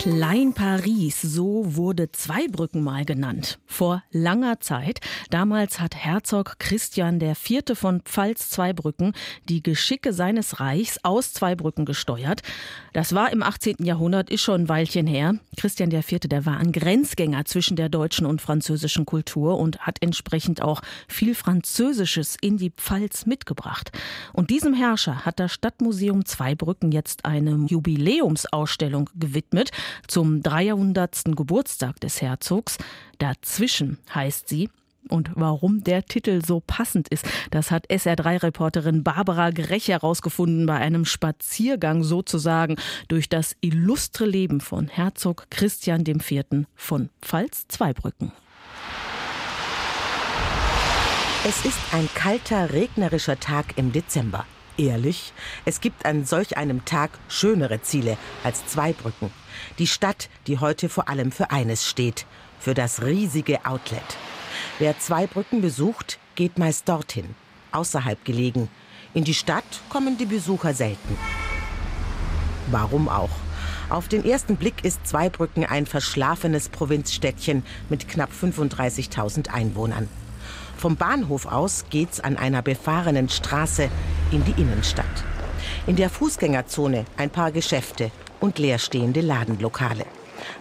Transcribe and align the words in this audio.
Klein 0.00 0.54
Paris, 0.54 1.20
so 1.20 1.76
wurde 1.76 2.10
Zweibrücken 2.10 2.82
mal 2.82 3.04
genannt. 3.04 3.58
Vor 3.66 4.02
langer 4.10 4.58
Zeit. 4.58 5.00
Damals 5.28 5.78
hat 5.78 5.94
Herzog 5.94 6.58
Christian 6.58 7.20
IV. 7.20 7.74
von 7.74 8.00
Pfalz-Zweibrücken 8.00 9.12
die 9.50 9.62
Geschicke 9.62 10.14
seines 10.14 10.58
Reichs 10.58 10.98
aus 11.02 11.34
Zweibrücken 11.34 11.84
gesteuert. 11.84 12.40
Das 12.94 13.14
war 13.14 13.30
im 13.30 13.42
18. 13.42 13.76
Jahrhundert, 13.80 14.30
ist 14.30 14.40
schon 14.40 14.62
ein 14.62 14.68
Weilchen 14.70 15.06
her. 15.06 15.34
Christian 15.58 15.90
IV., 15.90 16.20
der 16.20 16.46
war 16.46 16.56
ein 16.56 16.72
Grenzgänger 16.72 17.44
zwischen 17.44 17.76
der 17.76 17.90
deutschen 17.90 18.24
und 18.24 18.40
französischen 18.40 19.04
Kultur 19.04 19.58
und 19.58 19.80
hat 19.80 19.98
entsprechend 20.00 20.62
auch 20.62 20.80
viel 21.08 21.34
Französisches 21.34 22.38
in 22.40 22.56
die 22.56 22.70
Pfalz 22.70 23.26
mitgebracht. 23.26 23.92
Und 24.32 24.48
diesem 24.48 24.72
Herrscher 24.72 25.26
hat 25.26 25.38
das 25.38 25.52
Stadtmuseum 25.52 26.24
Zweibrücken 26.24 26.90
jetzt 26.90 27.26
eine 27.26 27.66
Jubiläumsausstellung 27.66 29.10
gewidmet 29.14 29.72
zum 30.06 30.42
300. 30.42 31.36
Geburtstag 31.36 32.00
des 32.00 32.20
Herzogs. 32.22 32.78
Dazwischen 33.18 33.98
heißt 34.14 34.48
sie. 34.48 34.68
Und 35.08 35.30
warum 35.34 35.82
der 35.82 36.04
Titel 36.04 36.44
so 36.44 36.60
passend 36.64 37.08
ist, 37.08 37.24
das 37.50 37.70
hat 37.70 37.88
SR3-Reporterin 37.88 39.02
Barbara 39.02 39.50
Grech 39.50 39.88
herausgefunden 39.88 40.66
bei 40.66 40.76
einem 40.76 41.04
Spaziergang 41.04 42.04
sozusagen 42.04 42.76
durch 43.08 43.28
das 43.28 43.56
illustre 43.60 44.26
Leben 44.26 44.60
von 44.60 44.88
Herzog 44.88 45.46
Christian 45.50 46.04
IV. 46.06 46.66
von 46.76 47.08
Pfalz-Zweibrücken. 47.22 48.32
Es 51.48 51.64
ist 51.64 51.78
ein 51.92 52.06
kalter, 52.14 52.74
regnerischer 52.74 53.40
Tag 53.40 53.78
im 53.78 53.92
Dezember. 53.92 54.44
Ehrlich, 54.80 55.34
es 55.66 55.82
gibt 55.82 56.06
an 56.06 56.24
solch 56.24 56.56
einem 56.56 56.86
Tag 56.86 57.10
schönere 57.28 57.82
Ziele 57.82 58.16
als 58.42 58.66
Zweibrücken. 58.66 59.30
Die 59.78 59.86
Stadt, 59.86 60.30
die 60.46 60.58
heute 60.58 60.88
vor 60.88 61.10
allem 61.10 61.32
für 61.32 61.50
eines 61.50 61.86
steht, 61.86 62.24
für 62.58 62.72
das 62.72 63.02
riesige 63.02 63.66
Outlet. 63.66 64.00
Wer 64.78 64.98
Zweibrücken 64.98 65.60
besucht, 65.60 66.18
geht 66.34 66.58
meist 66.58 66.88
dorthin, 66.88 67.34
außerhalb 67.72 68.24
gelegen. 68.24 68.70
In 69.12 69.24
die 69.24 69.34
Stadt 69.34 69.82
kommen 69.90 70.16
die 70.16 70.24
Besucher 70.24 70.72
selten. 70.72 71.18
Warum 72.70 73.10
auch? 73.10 73.36
Auf 73.90 74.08
den 74.08 74.24
ersten 74.24 74.56
Blick 74.56 74.82
ist 74.82 75.06
Zweibrücken 75.06 75.66
ein 75.66 75.84
verschlafenes 75.84 76.70
Provinzstädtchen 76.70 77.64
mit 77.90 78.08
knapp 78.08 78.30
35.000 78.32 79.48
Einwohnern. 79.50 80.08
Vom 80.80 80.96
Bahnhof 80.96 81.44
aus 81.44 81.84
geht's 81.90 82.20
an 82.20 82.38
einer 82.38 82.62
befahrenen 82.62 83.28
Straße 83.28 83.90
in 84.32 84.42
die 84.46 84.58
Innenstadt. 84.58 85.04
In 85.86 85.96
der 85.96 86.08
Fußgängerzone 86.08 87.04
ein 87.18 87.28
paar 87.28 87.52
Geschäfte 87.52 88.10
und 88.40 88.58
leerstehende 88.58 89.20
Ladenlokale. 89.20 90.06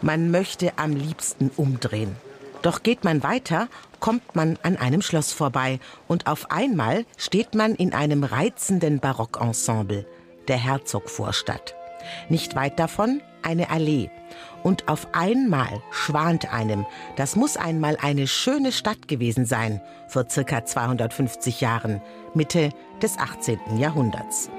Man 0.02 0.30
möchte 0.30 0.74
am 0.78 0.92
liebsten 0.92 1.52
umdrehen. 1.56 2.18
Doch 2.64 2.84
geht 2.84 3.06
man 3.06 3.24
weiter, 3.24 3.70
kommt 4.02 4.36
man 4.36 4.60
an 4.62 4.76
einem 4.76 5.02
Schloss 5.02 5.32
vorbei 5.32 5.80
und 6.10 6.28
auf 6.28 6.52
einmal 6.52 7.06
steht 7.16 7.56
man 7.56 7.74
in 7.76 7.94
einem 7.94 8.26
reizenden 8.26 9.00
Barockensemble, 9.00 10.06
der 10.50 10.58
Herzogvorstadt. 10.58 11.76
Nicht 12.28 12.58
weit 12.58 12.78
davon 12.78 13.22
eine 13.44 13.70
Allee. 13.70 14.10
Und 14.64 14.88
auf 14.88 15.08
einmal 15.14 15.82
schwant 15.92 16.52
einem, 16.54 16.86
das 17.16 17.36
muss 17.36 17.58
einmal 17.58 17.98
eine 18.02 18.28
schöne 18.28 18.72
Stadt 18.72 19.08
gewesen 19.08 19.46
sein, 19.46 19.82
vor 20.08 20.30
circa 20.30 20.66
250 20.66 21.62
Jahren, 21.62 22.02
Mitte 22.34 22.70
des 23.02 23.18
18. 23.18 23.78
Jahrhunderts. 23.78 24.50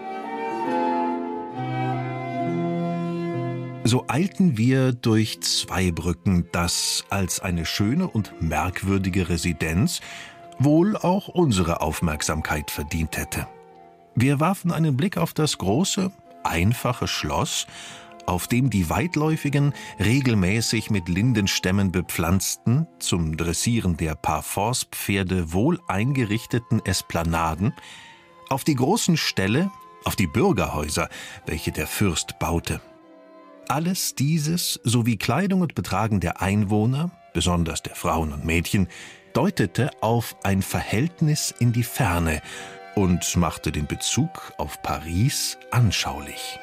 So 3.85 4.05
eilten 4.09 4.57
wir 4.57 4.93
durch 4.93 5.41
Zweibrücken, 5.41 6.49
das 6.53 7.05
als 7.11 7.41
eine 7.41 7.65
schöne 7.65 8.07
und 8.07 8.41
merkwürdige 8.41 9.29
Residenz 9.29 10.01
wohl 10.59 10.97
auch 10.97 11.29
unsere 11.29 11.81
Aufmerksamkeit 11.81 12.71
verdient 12.71 13.17
hätte. 13.17 13.49
Wir 14.15 14.39
warfen 14.39 14.71
einen 14.71 14.97
Blick 14.97 15.17
auf 15.17 15.33
das 15.33 15.57
große, 15.57 16.13
einfache 16.45 17.09
Schloss, 17.09 17.67
auf 18.27 18.49
dem 18.49 18.71
die 18.71 18.91
weitläufigen, 18.91 19.75
regelmäßig 19.99 20.91
mit 20.91 21.09
Lindenstämmen 21.09 21.93
bepflanzten, 21.93 22.87
zum 22.99 23.37
Dressieren 23.37 23.97
der 23.97 24.15
Parforcepferde 24.15 25.53
wohl 25.53 25.81
eingerichteten 25.89 26.85
Esplanaden, 26.85 27.75
auf 28.49 28.65
die 28.65 28.75
großen 28.75 29.17
Ställe, 29.17 29.71
auf 30.05 30.17
die 30.17 30.27
Bürgerhäuser, 30.27 31.09
welche 31.47 31.73
der 31.73 31.87
Fürst 31.87 32.39
baute. 32.39 32.81
Alles 33.69 34.15
dieses 34.15 34.81
sowie 34.83 35.17
Kleidung 35.17 35.61
und 35.61 35.75
Betragen 35.75 36.21
der 36.21 36.43
Einwohner, 36.43 37.13
besonders 37.33 37.83
der 37.83 37.95
Frauen 37.95 38.33
und 38.33 38.45
Mädchen, 38.45 38.89
deutete 39.33 39.91
auf 40.01 40.37
ein 40.43 40.63
Verhältnis 40.63 41.55
in 41.59 41.73
die 41.73 41.85
Ferne 41.85 42.43
und 42.97 43.37
machte 43.37 43.71
den 43.71 43.87
Bezug 43.87 44.53
auf 44.59 44.83
Paris 44.83 45.57
anschaulich. 45.71 46.59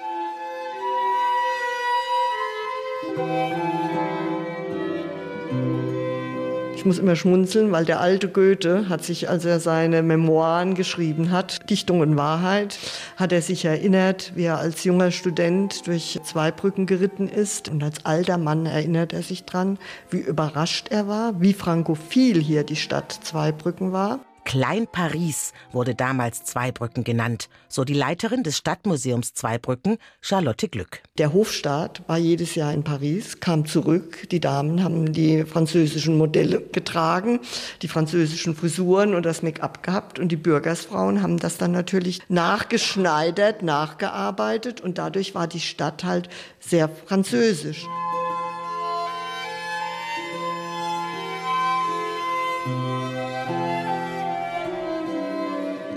Ich 6.77 6.85
muss 6.85 6.99
immer 6.99 7.15
schmunzeln, 7.15 7.71
weil 7.71 7.85
der 7.85 7.99
alte 7.99 8.29
Goethe 8.29 8.87
hat 8.87 9.03
sich, 9.03 9.27
als 9.29 9.43
er 9.45 9.59
seine 9.59 10.03
Memoiren 10.03 10.75
geschrieben 10.75 11.31
hat, 11.31 11.69
Dichtung 11.69 12.01
und 12.01 12.15
Wahrheit, 12.17 12.77
hat 13.17 13.31
er 13.31 13.41
sich 13.41 13.65
erinnert, 13.65 14.31
wie 14.35 14.43
er 14.43 14.59
als 14.59 14.83
junger 14.83 15.11
Student 15.11 15.87
durch 15.87 16.19
Zweibrücken 16.23 16.85
geritten 16.85 17.27
ist. 17.27 17.67
Und 17.67 17.83
als 17.83 18.05
alter 18.05 18.37
Mann 18.37 18.67
erinnert 18.67 19.11
er 19.11 19.23
sich 19.23 19.43
dran, 19.43 19.79
wie 20.11 20.19
überrascht 20.19 20.89
er 20.89 21.07
war, 21.07 21.41
wie 21.41 21.53
frankophil 21.53 22.39
hier 22.39 22.63
die 22.63 22.75
Stadt 22.75 23.11
Zweibrücken 23.23 23.91
war. 23.91 24.19
Klein 24.47 24.87
Paris 24.89 25.51
wurde 25.73 25.93
damals 25.93 26.45
Zweibrücken 26.45 27.03
genannt, 27.03 27.49
so 27.67 27.83
die 27.83 27.93
Leiterin 27.93 28.43
des 28.43 28.55
Stadtmuseums 28.55 29.33
Zweibrücken, 29.33 29.97
Charlotte 30.21 30.69
Glück. 30.69 31.01
Der 31.17 31.33
Hofstaat 31.33 32.01
war 32.07 32.17
jedes 32.17 32.55
Jahr 32.55 32.71
in 32.73 32.85
Paris, 32.85 33.41
kam 33.41 33.65
zurück. 33.65 34.29
Die 34.29 34.39
Damen 34.39 34.81
haben 34.85 35.11
die 35.11 35.43
französischen 35.43 36.17
Modelle 36.17 36.61
getragen, 36.61 37.41
die 37.81 37.89
französischen 37.89 38.55
Frisuren 38.55 39.15
und 39.15 39.25
das 39.25 39.43
Make-up 39.43 39.83
gehabt. 39.83 40.17
Und 40.17 40.29
die 40.29 40.37
Bürgersfrauen 40.37 41.21
haben 41.21 41.39
das 41.39 41.57
dann 41.57 41.73
natürlich 41.73 42.21
nachgeschneidert, 42.29 43.63
nachgearbeitet. 43.63 44.79
Und 44.79 44.97
dadurch 44.97 45.35
war 45.35 45.47
die 45.47 45.59
Stadt 45.59 46.05
halt 46.05 46.29
sehr 46.61 46.87
französisch. 46.87 47.85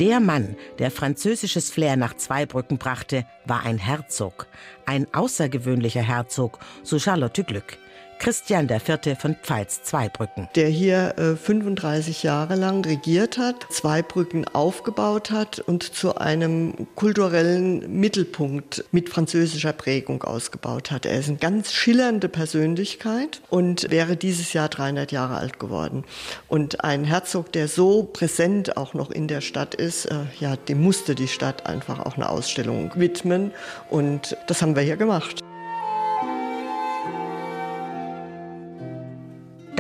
Der 0.01 0.19
Mann, 0.19 0.57
der 0.79 0.91
französisches 0.91 1.71
Flair 1.71 1.95
nach 1.95 2.17
Zweibrücken 2.17 2.79
brachte, 2.79 3.27
war 3.45 3.65
ein 3.65 3.77
Herzog. 3.77 4.47
Ein 4.87 5.07
außergewöhnlicher 5.13 6.01
Herzog, 6.01 6.59
so 6.83 6.99
Charlotte 6.99 7.45
Glück. 7.45 7.77
Christian 8.21 8.69
IV. 8.69 9.19
von 9.19 9.35
Pfalz-Zweibrücken. 9.35 10.51
Der 10.55 10.69
hier 10.69 11.15
äh, 11.17 11.37
35 11.37 12.23
Jahre 12.23 12.55
lang 12.55 12.85
regiert 12.85 13.39
hat, 13.39 13.67
Zweibrücken 13.71 14.47
aufgebaut 14.47 15.31
hat 15.31 15.59
und 15.59 15.83
zu 15.83 16.17
einem 16.17 16.87
kulturellen 16.97 17.99
Mittelpunkt 17.99 18.85
mit 18.93 19.09
französischer 19.09 19.73
Prägung 19.73 20.23
ausgebaut 20.23 20.91
hat. 20.91 21.07
Er 21.07 21.19
ist 21.19 21.29
eine 21.29 21.39
ganz 21.39 21.73
schillernde 21.73 22.29
Persönlichkeit 22.29 23.41
und 23.49 23.91
wäre 23.91 24.19
dieses 24.19 24.53
Jahr 24.53 24.69
300 24.69 25.13
Jahre 25.13 25.37
alt 25.37 25.59
geworden. 25.59 26.05
Und 26.47 26.85
ein 26.85 27.05
Herzog, 27.05 27.53
der 27.53 27.69
so 27.69 28.03
präsent 28.03 28.77
auch 28.77 28.93
noch 28.93 29.11
in 29.11 29.29
der 29.29 29.41
Stadt 29.41 29.75
ist, 29.75 30.05
äh, 30.05 30.17
ja, 30.39 30.57
dem 30.57 30.83
musste 30.83 31.15
die 31.15 31.29
Stadt 31.29 31.65
einfach 31.65 32.01
auch 32.01 32.17
eine 32.17 32.29
Ausstellung 32.29 32.93
widmen. 32.97 33.53
Und 33.89 34.37
das 34.47 34.61
haben 34.61 34.77
wir 34.77 34.83
hier 34.83 34.99
gemacht. 34.99 35.41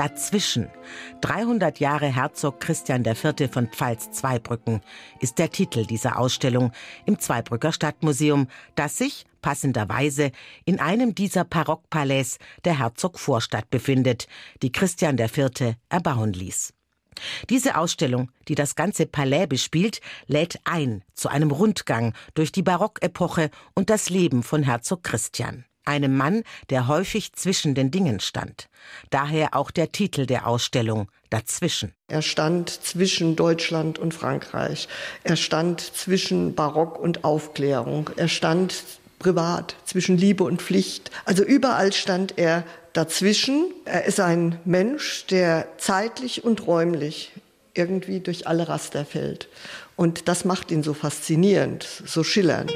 Dazwischen, 0.00 0.70
300 1.20 1.78
Jahre 1.78 2.06
Herzog 2.06 2.58
Christian 2.58 3.04
IV. 3.04 3.52
von 3.52 3.68
Pfalz-Zweibrücken, 3.68 4.80
ist 5.20 5.38
der 5.38 5.50
Titel 5.50 5.84
dieser 5.84 6.18
Ausstellung 6.18 6.72
im 7.04 7.18
Zweibrücker 7.18 7.70
Stadtmuseum, 7.70 8.46
das 8.76 8.96
sich, 8.96 9.26
passenderweise, 9.42 10.32
in 10.64 10.80
einem 10.80 11.14
dieser 11.14 11.44
Barockpalais 11.44 12.38
der 12.64 12.78
Herzogvorstadt 12.78 13.68
befindet, 13.68 14.26
die 14.62 14.72
Christian 14.72 15.18
IV. 15.18 15.74
erbauen 15.90 16.32
ließ. 16.32 16.72
Diese 17.50 17.76
Ausstellung, 17.76 18.30
die 18.48 18.54
das 18.54 18.76
ganze 18.76 19.04
Palais 19.04 19.48
bespielt, 19.48 20.00
lädt 20.26 20.60
ein 20.64 21.04
zu 21.12 21.28
einem 21.28 21.50
Rundgang 21.50 22.14
durch 22.32 22.52
die 22.52 22.62
Barockepoche 22.62 23.50
und 23.74 23.90
das 23.90 24.08
Leben 24.08 24.44
von 24.44 24.62
Herzog 24.62 25.02
Christian. 25.02 25.66
Einem 25.84 26.16
Mann, 26.16 26.42
der 26.70 26.88
häufig 26.88 27.32
zwischen 27.32 27.74
den 27.74 27.90
Dingen 27.90 28.20
stand. 28.20 28.68
Daher 29.10 29.54
auch 29.54 29.70
der 29.70 29.92
Titel 29.92 30.26
der 30.26 30.46
Ausstellung 30.46 31.08
Dazwischen. 31.30 31.94
Er 32.08 32.22
stand 32.22 32.70
zwischen 32.70 33.36
Deutschland 33.36 34.00
und 34.00 34.12
Frankreich. 34.12 34.88
Er 35.22 35.36
stand 35.36 35.80
zwischen 35.80 36.56
Barock 36.56 36.98
und 36.98 37.22
Aufklärung. 37.22 38.10
Er 38.16 38.26
stand 38.26 38.82
privat 39.20 39.76
zwischen 39.84 40.16
Liebe 40.18 40.42
und 40.42 40.60
Pflicht. 40.60 41.12
Also 41.24 41.44
überall 41.44 41.92
stand 41.92 42.36
er 42.36 42.64
dazwischen. 42.92 43.66
Er 43.84 44.06
ist 44.06 44.18
ein 44.18 44.58
Mensch, 44.64 45.26
der 45.26 45.68
zeitlich 45.78 46.42
und 46.42 46.66
räumlich 46.66 47.30
irgendwie 47.74 48.18
durch 48.18 48.48
alle 48.48 48.68
Raster 48.68 49.04
fällt. 49.04 49.48
Und 49.94 50.26
das 50.26 50.44
macht 50.44 50.72
ihn 50.72 50.82
so 50.82 50.94
faszinierend, 50.94 51.86
so 52.06 52.24
schillernd. 52.24 52.72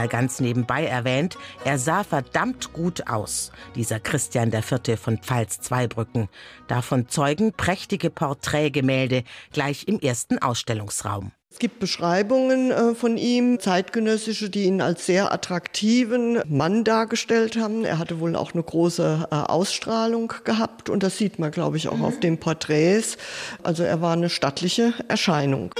Mal 0.00 0.08
ganz 0.08 0.40
nebenbei 0.40 0.86
erwähnt, 0.86 1.36
er 1.62 1.78
sah 1.78 2.04
verdammt 2.04 2.72
gut 2.72 3.06
aus, 3.06 3.52
dieser 3.74 4.00
Christian 4.00 4.50
IV. 4.50 4.98
von 4.98 5.18
Pfalz-Zweibrücken. 5.18 6.30
Davon 6.68 7.08
zeugen 7.08 7.52
prächtige 7.52 8.08
Porträtgemälde 8.08 9.24
gleich 9.52 9.88
im 9.88 10.00
ersten 10.00 10.38
Ausstellungsraum. 10.38 11.32
Es 11.50 11.58
gibt 11.58 11.80
Beschreibungen 11.80 12.70
äh, 12.70 12.94
von 12.94 13.18
ihm, 13.18 13.60
zeitgenössische, 13.60 14.48
die 14.48 14.64
ihn 14.64 14.80
als 14.80 15.04
sehr 15.04 15.32
attraktiven 15.32 16.40
Mann 16.46 16.84
dargestellt 16.84 17.56
haben. 17.56 17.84
Er 17.84 17.98
hatte 17.98 18.20
wohl 18.20 18.36
auch 18.36 18.54
eine 18.54 18.62
große 18.62 19.28
äh, 19.30 19.34
Ausstrahlung 19.34 20.32
gehabt 20.44 20.88
und 20.88 21.02
das 21.02 21.18
sieht 21.18 21.38
man, 21.38 21.50
glaube 21.50 21.76
ich, 21.76 21.88
auch 21.88 21.98
mhm. 21.98 22.04
auf 22.04 22.20
den 22.20 22.38
Porträts. 22.38 23.18
Also 23.62 23.82
er 23.82 24.00
war 24.00 24.14
eine 24.14 24.30
stattliche 24.30 24.94
Erscheinung. 25.08 25.74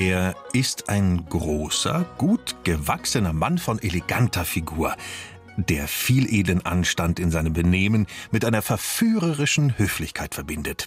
Er 0.00 0.34
ist 0.54 0.88
ein 0.88 1.26
großer, 1.28 2.06
gut 2.16 2.64
gewachsener 2.64 3.34
Mann 3.34 3.58
von 3.58 3.78
eleganter 3.78 4.46
Figur, 4.46 4.96
der 5.58 5.88
viel 5.88 6.32
edlen 6.32 6.64
Anstand 6.64 7.20
in 7.20 7.30
seinem 7.30 7.52
Benehmen 7.52 8.06
mit 8.30 8.46
einer 8.46 8.62
verführerischen 8.62 9.76
Höflichkeit 9.76 10.34
verbindet. 10.34 10.86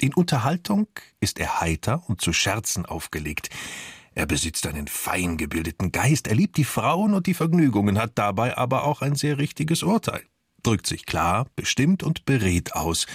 In 0.00 0.14
Unterhaltung 0.14 0.86
ist 1.20 1.38
er 1.38 1.60
heiter 1.60 2.08
und 2.08 2.22
zu 2.22 2.32
Scherzen 2.32 2.86
aufgelegt. 2.86 3.50
Er 4.14 4.24
besitzt 4.24 4.66
einen 4.66 4.88
fein 4.88 5.36
gebildeten 5.36 5.92
Geist, 5.92 6.26
er 6.26 6.34
liebt 6.34 6.56
die 6.56 6.64
Frauen 6.64 7.12
und 7.12 7.26
die 7.26 7.34
Vergnügungen, 7.34 7.98
hat 7.98 8.12
dabei 8.14 8.56
aber 8.56 8.84
auch 8.84 9.02
ein 9.02 9.16
sehr 9.16 9.36
richtiges 9.36 9.82
Urteil, 9.82 10.22
drückt 10.62 10.86
sich 10.86 11.04
klar, 11.04 11.46
bestimmt 11.56 12.02
und 12.02 12.24
berät 12.24 12.74
aus, 12.74 13.06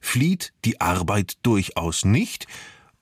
flieht 0.00 0.54
die 0.64 0.80
Arbeit 0.80 1.34
durchaus 1.42 2.06
nicht 2.06 2.46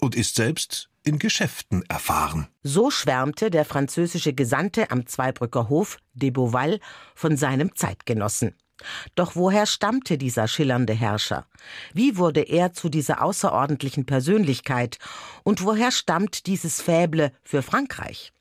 und 0.01 0.17
ist 0.17 0.35
selbst 0.35 0.91
in 1.05 1.19
Geschäften 1.19 1.85
erfahren. 1.89 2.49
So 2.63 2.91
schwärmte 2.91 3.51
der 3.51 3.65
französische 3.65 4.33
Gesandte 4.33 4.91
am 4.91 5.07
Zweibrücker 5.07 5.69
Hof, 5.69 5.99
de 6.15 6.31
Beauval, 6.31 6.81
von 7.15 7.37
seinem 7.37 7.75
Zeitgenossen. 7.75 8.55
Doch 9.15 9.37
woher 9.37 9.67
stammte 9.67 10.19
dieser 10.19 10.49
schillernde 10.49 10.95
Herrscher? 10.95 11.47
Wie 11.93 12.17
wurde 12.17 12.41
er 12.41 12.73
zu 12.73 12.89
dieser 12.89 13.23
außerordentlichen 13.23 14.05
Persönlichkeit? 14.05 14.99
Und 15.45 15.63
woher 15.63 15.93
stammt 15.93 16.47
dieses 16.47 16.81
Fäble 16.81 17.33
für 17.45 17.63
Frankreich? 17.63 18.33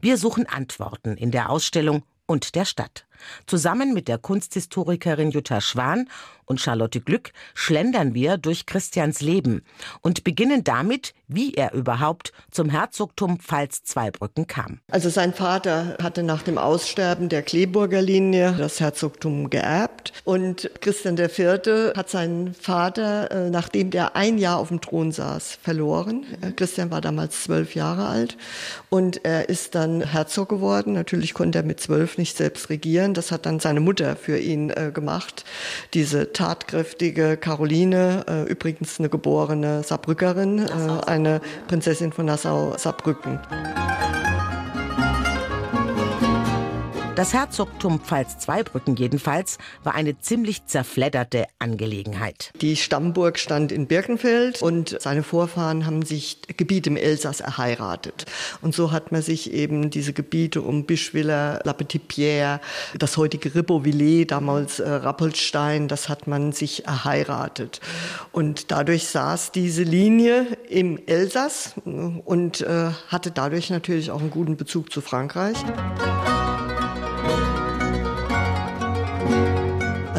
Wir 0.00 0.16
suchen 0.16 0.46
Antworten 0.46 1.16
in 1.16 1.30
der 1.30 1.50
Ausstellung 1.50 2.04
und 2.26 2.54
der 2.54 2.64
Stadt. 2.64 3.06
Zusammen 3.46 3.92
mit 3.94 4.08
der 4.08 4.18
Kunsthistorikerin 4.18 5.30
Jutta 5.30 5.60
Schwan 5.60 6.08
und 6.50 6.60
Charlotte 6.60 7.00
Glück 7.00 7.30
schlendern 7.54 8.12
wir 8.12 8.36
durch 8.36 8.66
Christians 8.66 9.20
Leben 9.20 9.62
und 10.02 10.24
beginnen 10.24 10.64
damit, 10.64 11.14
wie 11.28 11.54
er 11.54 11.72
überhaupt 11.74 12.32
zum 12.50 12.68
Herzogtum 12.68 13.38
Pfalz-Zweibrücken 13.38 14.48
kam. 14.48 14.80
Also 14.90 15.10
sein 15.10 15.32
Vater 15.32 15.96
hatte 16.02 16.24
nach 16.24 16.42
dem 16.42 16.58
Aussterben 16.58 17.28
der 17.28 17.42
Kleeburger 17.42 18.02
Linie 18.02 18.56
das 18.58 18.80
Herzogtum 18.80 19.48
geerbt 19.48 20.12
und 20.24 20.68
Christian 20.80 21.16
IV. 21.16 21.94
hat 21.96 22.10
seinen 22.10 22.52
Vater, 22.54 23.30
äh, 23.30 23.50
nachdem 23.50 23.90
der 23.90 24.16
ein 24.16 24.36
Jahr 24.36 24.58
auf 24.58 24.68
dem 24.68 24.80
Thron 24.80 25.12
saß, 25.12 25.58
verloren. 25.62 26.24
Äh, 26.40 26.50
Christian 26.50 26.90
war 26.90 27.00
damals 27.00 27.44
zwölf 27.44 27.76
Jahre 27.76 28.08
alt 28.08 28.36
und 28.88 29.24
er 29.24 29.48
ist 29.48 29.76
dann 29.76 30.02
Herzog 30.02 30.48
geworden. 30.48 30.94
Natürlich 30.94 31.32
konnte 31.32 31.58
er 31.58 31.64
mit 31.64 31.78
zwölf 31.78 32.18
nicht 32.18 32.36
selbst 32.36 32.70
regieren 32.70 33.09
Kindern. 33.10 33.14
Das 33.14 33.32
hat 33.32 33.46
dann 33.46 33.60
seine 33.60 33.80
Mutter 33.80 34.16
für 34.16 34.38
ihn 34.38 34.70
äh, 34.70 34.90
gemacht. 34.92 35.44
Diese 35.94 36.32
tatkräftige 36.32 37.36
Caroline, 37.36 38.24
äh, 38.28 38.50
übrigens 38.50 38.98
eine 38.98 39.08
geborene 39.08 39.82
Saarbrückerin, 39.82 40.58
äh, 40.58 41.06
eine 41.06 41.40
Prinzessin 41.68 42.12
von 42.12 42.26
Nassau-Saarbrücken. 42.26 43.40
Das 47.20 47.34
Herzogtum 47.34 48.00
Pfalz-Zweibrücken 48.00 48.96
jedenfalls 48.96 49.58
war 49.84 49.94
eine 49.94 50.18
ziemlich 50.20 50.64
zerfledderte 50.64 51.44
Angelegenheit. 51.58 52.50
Die 52.62 52.76
Stammburg 52.76 53.38
stand 53.38 53.72
in 53.72 53.86
Birkenfeld 53.86 54.62
und 54.62 54.96
seine 54.98 55.22
Vorfahren 55.22 55.84
haben 55.84 56.00
sich 56.00 56.38
Gebiete 56.56 56.88
im 56.88 56.96
Elsass 56.96 57.40
erheiratet. 57.40 58.24
Und 58.62 58.74
so 58.74 58.90
hat 58.90 59.12
man 59.12 59.20
sich 59.20 59.52
eben 59.52 59.90
diese 59.90 60.14
Gebiete 60.14 60.62
um 60.62 60.86
Bischwiller, 60.86 61.60
La 61.62 61.74
Petite-Pierre, 61.74 62.62
das 62.98 63.18
heutige 63.18 63.54
Ribeauvillers, 63.54 64.26
damals 64.28 64.80
äh, 64.80 64.88
Rappelstein, 64.88 65.88
das 65.88 66.08
hat 66.08 66.26
man 66.26 66.52
sich 66.52 66.86
erheiratet. 66.86 67.82
Und 68.32 68.70
dadurch 68.70 69.08
saß 69.08 69.52
diese 69.52 69.82
Linie 69.82 70.46
im 70.70 70.98
Elsass 71.04 71.74
und 71.84 72.62
äh, 72.62 72.92
hatte 73.08 73.30
dadurch 73.30 73.68
natürlich 73.68 74.10
auch 74.10 74.20
einen 74.20 74.30
guten 74.30 74.56
Bezug 74.56 74.90
zu 74.90 75.02
Frankreich. 75.02 75.58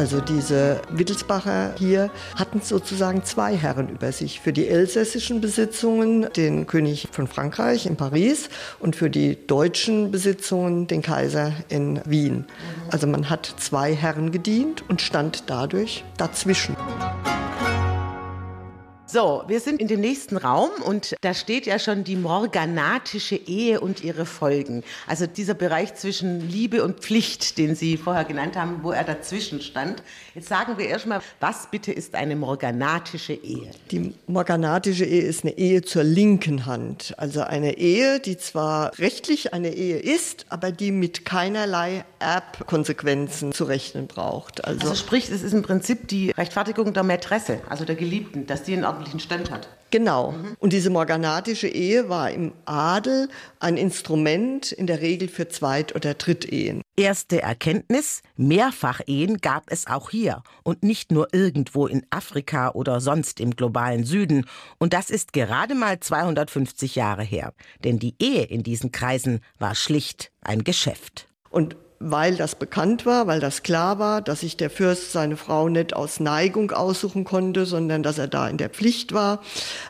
Also 0.02 0.20
diese 0.20 0.82
Wittelsbacher 0.90 1.76
hier 1.78 2.10
hatten 2.34 2.60
sozusagen 2.60 3.22
zwei 3.22 3.54
Herren 3.56 3.88
über 3.88 4.10
sich. 4.10 4.40
Für 4.40 4.52
die 4.52 4.66
elsässischen 4.66 5.40
Besitzungen 5.40 6.26
den 6.36 6.66
König 6.66 7.06
von 7.12 7.28
Frankreich 7.28 7.86
in 7.86 7.94
Paris 7.94 8.48
und 8.80 8.96
für 8.96 9.10
die 9.10 9.38
deutschen 9.46 10.10
Besitzungen 10.10 10.88
den 10.88 11.02
Kaiser 11.02 11.52
in 11.68 12.00
Wien. 12.04 12.46
Also 12.90 13.06
man 13.06 13.30
hat 13.30 13.54
zwei 13.58 13.94
Herren 13.94 14.32
gedient 14.32 14.82
und 14.88 15.00
stand 15.00 15.44
dadurch 15.46 16.02
dazwischen. 16.16 16.76
So, 19.12 19.44
wir 19.46 19.60
sind 19.60 19.78
in 19.78 19.88
dem 19.88 20.00
nächsten 20.00 20.38
Raum 20.38 20.70
und 20.86 21.16
da 21.20 21.34
steht 21.34 21.66
ja 21.66 21.78
schon 21.78 22.02
die 22.02 22.16
morganatische 22.16 23.36
Ehe 23.36 23.78
und 23.78 24.02
ihre 24.02 24.24
Folgen. 24.24 24.84
Also 25.06 25.26
dieser 25.26 25.52
Bereich 25.52 25.94
zwischen 25.96 26.48
Liebe 26.48 26.82
und 26.82 27.00
Pflicht, 27.00 27.58
den 27.58 27.74
Sie 27.74 27.98
vorher 27.98 28.24
genannt 28.24 28.56
haben, 28.56 28.78
wo 28.80 28.90
er 28.90 29.04
dazwischen 29.04 29.60
stand. 29.60 30.02
Jetzt 30.34 30.48
sagen 30.48 30.78
wir 30.78 30.88
erstmal, 30.88 31.20
was 31.40 31.66
bitte 31.70 31.92
ist 31.92 32.14
eine 32.14 32.36
morganatische 32.36 33.34
Ehe? 33.34 33.70
Die 33.90 34.14
morganatische 34.28 35.04
Ehe 35.04 35.20
ist 35.20 35.44
eine 35.44 35.58
Ehe 35.58 35.82
zur 35.82 36.04
linken 36.04 36.64
Hand. 36.64 37.12
Also 37.18 37.42
eine 37.42 37.76
Ehe, 37.76 38.18
die 38.18 38.38
zwar 38.38 38.98
rechtlich 38.98 39.52
eine 39.52 39.74
Ehe 39.74 39.98
ist, 39.98 40.46
aber 40.48 40.72
die 40.72 40.90
mit 40.90 41.26
keinerlei 41.26 42.06
Erbkonsequenzen 42.18 43.52
zu 43.52 43.64
rechnen 43.64 44.06
braucht. 44.06 44.64
Also, 44.64 44.80
also 44.88 44.94
sprich, 44.94 45.28
es 45.28 45.42
ist 45.42 45.52
im 45.52 45.60
Prinzip 45.60 46.08
die 46.08 46.30
Rechtfertigung 46.30 46.94
der 46.94 47.02
Mätresse, 47.02 47.60
also 47.68 47.84
der 47.84 47.96
Geliebten, 47.96 48.46
dass 48.46 48.62
die 48.62 48.72
in 48.72 48.86
ordentlichen 49.02 49.20
Stand 49.20 49.50
hat. 49.50 49.68
Genau. 49.90 50.32
Mhm. 50.32 50.56
Und 50.58 50.72
diese 50.72 50.88
morganatische 50.88 51.68
Ehe 51.68 52.08
war 52.08 52.30
im 52.30 52.52
Adel 52.64 53.28
ein 53.60 53.76
Instrument 53.76 54.72
in 54.72 54.86
der 54.86 55.02
Regel 55.02 55.28
für 55.28 55.48
Zweit- 55.48 55.94
oder 55.94 56.14
Drittehen. 56.14 56.80
Erste 56.96 57.42
Erkenntnis, 57.42 58.22
Mehrfachehen 58.36 59.38
gab 59.38 59.64
es 59.70 59.86
auch 59.86 60.10
hier 60.10 60.42
und 60.62 60.82
nicht 60.82 61.12
nur 61.12 61.28
irgendwo 61.32 61.86
in 61.86 62.06
Afrika 62.10 62.70
oder 62.70 63.00
sonst 63.00 63.40
im 63.40 63.54
globalen 63.54 64.04
Süden. 64.04 64.46
Und 64.78 64.94
das 64.94 65.10
ist 65.10 65.32
gerade 65.32 65.74
mal 65.74 66.00
250 66.00 66.94
Jahre 66.94 67.22
her. 67.22 67.52
Denn 67.84 67.98
die 67.98 68.14
Ehe 68.18 68.44
in 68.44 68.62
diesen 68.62 68.92
Kreisen 68.92 69.40
war 69.58 69.74
schlicht 69.74 70.30
ein 70.40 70.64
Geschäft. 70.64 71.28
Und 71.50 71.76
weil 72.04 72.36
das 72.36 72.54
bekannt 72.54 73.06
war, 73.06 73.26
weil 73.26 73.40
das 73.40 73.62
klar 73.62 73.98
war, 73.98 74.20
dass 74.20 74.40
sich 74.40 74.56
der 74.56 74.70
Fürst 74.70 75.12
seine 75.12 75.36
Frau 75.36 75.68
nicht 75.68 75.94
aus 75.94 76.20
Neigung 76.20 76.70
aussuchen 76.72 77.24
konnte, 77.24 77.64
sondern 77.64 78.02
dass 78.02 78.18
er 78.18 78.28
da 78.28 78.48
in 78.48 78.56
der 78.56 78.68
Pflicht 78.68 79.12
war, 79.12 79.40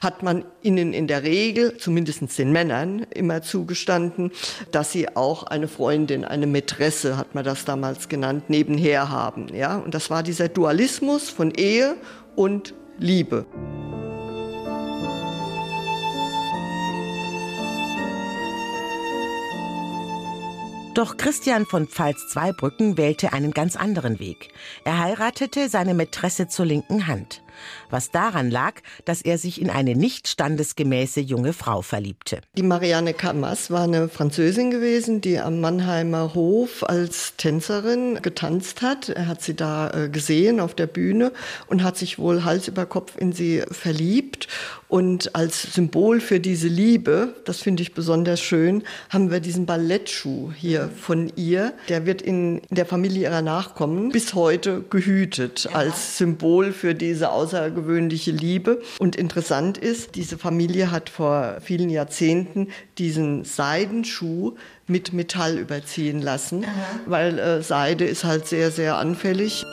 hat 0.00 0.22
man 0.22 0.44
ihnen 0.62 0.92
in 0.92 1.06
der 1.06 1.22
Regel, 1.22 1.76
zumindest 1.78 2.38
den 2.38 2.52
Männern, 2.52 3.06
immer 3.14 3.42
zugestanden, 3.42 4.30
dass 4.70 4.92
sie 4.92 5.16
auch 5.16 5.44
eine 5.44 5.68
Freundin, 5.68 6.24
eine 6.24 6.46
Mätresse, 6.46 7.16
hat 7.16 7.34
man 7.34 7.44
das 7.44 7.64
damals 7.64 8.08
genannt, 8.08 8.50
nebenher 8.50 9.08
haben. 9.08 9.48
Ja? 9.54 9.76
Und 9.76 9.94
das 9.94 10.10
war 10.10 10.22
dieser 10.22 10.48
Dualismus 10.48 11.30
von 11.30 11.50
Ehe 11.50 11.96
und 12.36 12.74
Liebe. 12.98 13.46
Doch 20.94 21.16
Christian 21.16 21.64
von 21.64 21.88
Pfalz-Zweibrücken 21.88 22.98
wählte 22.98 23.32
einen 23.32 23.52
ganz 23.52 23.76
anderen 23.76 24.18
Weg. 24.18 24.50
Er 24.84 24.98
heiratete 24.98 25.70
seine 25.70 25.94
Mätresse 25.94 26.48
zur 26.48 26.66
linken 26.66 27.06
Hand. 27.06 27.42
Was 27.90 28.10
daran 28.10 28.50
lag, 28.50 28.74
dass 29.04 29.22
er 29.22 29.38
sich 29.38 29.60
in 29.60 29.70
eine 29.70 29.94
nicht 29.94 30.28
standesgemäße 30.28 31.20
junge 31.20 31.52
Frau 31.52 31.82
verliebte. 31.82 32.40
Die 32.56 32.62
Marianne 32.62 33.14
Camas 33.14 33.70
war 33.70 33.84
eine 33.84 34.08
Französin 34.08 34.70
gewesen, 34.70 35.20
die 35.20 35.38
am 35.38 35.60
Mannheimer 35.60 36.34
Hof 36.34 36.82
als 36.82 37.36
Tänzerin 37.36 38.20
getanzt 38.20 38.82
hat. 38.82 39.08
Er 39.08 39.28
hat 39.28 39.42
sie 39.42 39.54
da 39.54 39.90
äh, 39.90 40.08
gesehen 40.08 40.60
auf 40.60 40.74
der 40.74 40.86
Bühne 40.86 41.32
und 41.68 41.82
hat 41.82 41.96
sich 41.96 42.18
wohl 42.18 42.44
Hals 42.44 42.68
über 42.68 42.86
Kopf 42.86 43.16
in 43.16 43.32
sie 43.32 43.62
verliebt. 43.70 44.48
Und 44.92 45.34
als 45.34 45.62
Symbol 45.72 46.20
für 46.20 46.38
diese 46.38 46.68
Liebe, 46.68 47.34
das 47.46 47.62
finde 47.62 47.82
ich 47.82 47.94
besonders 47.94 48.42
schön, 48.42 48.82
haben 49.08 49.30
wir 49.30 49.40
diesen 49.40 49.64
Ballettschuh 49.64 50.52
hier 50.54 50.90
von 50.94 51.32
ihr. 51.34 51.72
Der 51.88 52.04
wird 52.04 52.20
in 52.20 52.60
der 52.68 52.84
Familie 52.84 53.22
ihrer 53.22 53.40
Nachkommen 53.40 54.10
bis 54.10 54.34
heute 54.34 54.84
gehütet 54.90 55.64
ja. 55.64 55.76
als 55.76 56.18
Symbol 56.18 56.72
für 56.72 56.94
diese 56.94 57.30
außergewöhnliche 57.30 58.32
Liebe. 58.32 58.82
Und 58.98 59.16
interessant 59.16 59.78
ist, 59.78 60.14
diese 60.14 60.36
Familie 60.36 60.90
hat 60.90 61.08
vor 61.08 61.56
vielen 61.62 61.88
Jahrzehnten 61.88 62.68
diesen 62.98 63.44
Seidenschuh 63.44 64.56
mit 64.88 65.14
Metall 65.14 65.56
überziehen 65.56 66.20
lassen, 66.20 66.66
Aha. 66.66 67.00
weil 67.06 67.38
äh, 67.38 67.62
Seide 67.62 68.04
ist 68.04 68.24
halt 68.24 68.46
sehr, 68.46 68.70
sehr 68.70 68.98
anfällig. 68.98 69.64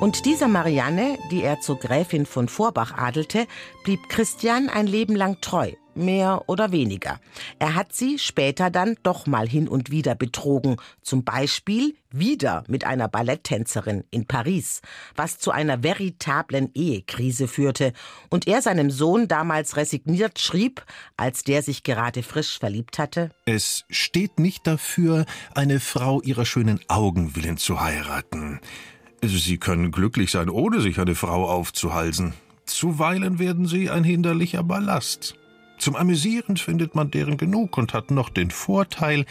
Und 0.00 0.26
dieser 0.26 0.46
Marianne, 0.46 1.18
die 1.32 1.42
er 1.42 1.60
zur 1.60 1.76
Gräfin 1.76 2.24
von 2.24 2.48
Vorbach 2.48 2.96
adelte, 2.96 3.48
blieb 3.82 4.08
Christian 4.08 4.68
ein 4.68 4.86
Leben 4.86 5.16
lang 5.16 5.40
treu, 5.40 5.72
mehr 5.96 6.44
oder 6.46 6.70
weniger. 6.70 7.18
Er 7.58 7.74
hat 7.74 7.92
sie 7.92 8.16
später 8.20 8.70
dann 8.70 8.94
doch 9.02 9.26
mal 9.26 9.48
hin 9.48 9.66
und 9.66 9.90
wieder 9.90 10.14
betrogen, 10.14 10.76
zum 11.02 11.24
Beispiel 11.24 11.96
wieder 12.12 12.62
mit 12.68 12.84
einer 12.84 13.08
Balletttänzerin 13.08 14.04
in 14.12 14.24
Paris, 14.24 14.82
was 15.16 15.38
zu 15.38 15.50
einer 15.50 15.82
veritablen 15.82 16.70
Ehekrise 16.74 17.48
führte 17.48 17.92
und 18.30 18.46
er 18.46 18.62
seinem 18.62 18.92
Sohn 18.92 19.26
damals 19.26 19.76
resigniert 19.76 20.38
schrieb, 20.38 20.84
als 21.16 21.42
der 21.42 21.64
sich 21.64 21.82
gerade 21.82 22.22
frisch 22.22 22.60
verliebt 22.60 23.00
hatte. 23.00 23.30
Es 23.46 23.84
steht 23.90 24.38
nicht 24.38 24.64
dafür, 24.68 25.26
eine 25.56 25.80
Frau 25.80 26.22
ihrer 26.22 26.46
schönen 26.46 26.78
Augen 26.86 27.34
willen 27.34 27.56
zu 27.56 27.80
heiraten. 27.80 28.60
Sie 29.22 29.58
können 29.58 29.90
glücklich 29.90 30.30
sein, 30.30 30.48
ohne 30.48 30.80
sich 30.80 31.00
eine 31.00 31.14
Frau 31.14 31.48
aufzuhalsen. 31.48 32.34
Zuweilen 32.66 33.38
werden 33.38 33.66
sie 33.66 33.90
ein 33.90 34.04
hinderlicher 34.04 34.62
Ballast. 34.62 35.34
Zum 35.78 35.96
Amüsieren 35.96 36.56
findet 36.56 36.94
man 36.94 37.10
deren 37.10 37.36
genug 37.36 37.78
und 37.78 37.94
hat 37.94 38.10
noch 38.10 38.28
den 38.28 38.50
Vorteil, 38.50 39.24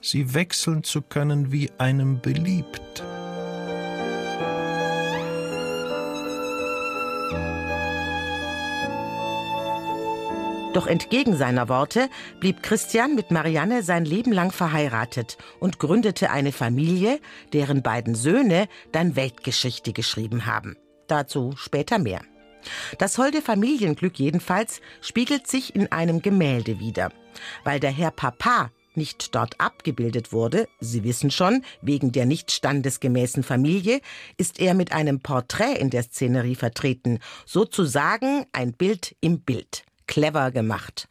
sie 0.00 0.34
wechseln 0.34 0.84
zu 0.84 1.02
können, 1.02 1.52
wie 1.52 1.70
einem 1.78 2.20
beliebt. 2.20 3.04
Doch 10.76 10.86
entgegen 10.86 11.34
seiner 11.34 11.70
Worte 11.70 12.10
blieb 12.38 12.62
Christian 12.62 13.14
mit 13.14 13.30
Marianne 13.30 13.82
sein 13.82 14.04
Leben 14.04 14.30
lang 14.30 14.52
verheiratet 14.52 15.38
und 15.58 15.78
gründete 15.78 16.28
eine 16.28 16.52
Familie, 16.52 17.18
deren 17.54 17.82
beiden 17.82 18.14
Söhne 18.14 18.68
dann 18.92 19.16
Weltgeschichte 19.16 19.94
geschrieben 19.94 20.44
haben. 20.44 20.76
Dazu 21.06 21.54
später 21.56 21.98
mehr. 21.98 22.20
Das 22.98 23.16
holde 23.16 23.40
Familienglück 23.40 24.18
jedenfalls 24.18 24.82
spiegelt 25.00 25.46
sich 25.46 25.74
in 25.74 25.90
einem 25.92 26.20
Gemälde 26.20 26.78
wider. 26.78 27.10
Weil 27.64 27.80
der 27.80 27.90
Herr 27.90 28.10
Papa 28.10 28.70
nicht 28.94 29.34
dort 29.34 29.58
abgebildet 29.58 30.30
wurde, 30.30 30.68
Sie 30.78 31.04
wissen 31.04 31.30
schon, 31.30 31.64
wegen 31.80 32.12
der 32.12 32.26
nicht 32.26 32.52
standesgemäßen 32.52 33.44
Familie, 33.44 34.02
ist 34.36 34.60
er 34.60 34.74
mit 34.74 34.92
einem 34.92 35.20
Porträt 35.20 35.78
in 35.78 35.88
der 35.88 36.02
Szenerie 36.02 36.54
vertreten, 36.54 37.20
sozusagen 37.46 38.44
ein 38.52 38.74
Bild 38.74 39.16
im 39.22 39.40
Bild 39.40 39.86
clever 40.06 40.50
gemacht. 40.50 41.08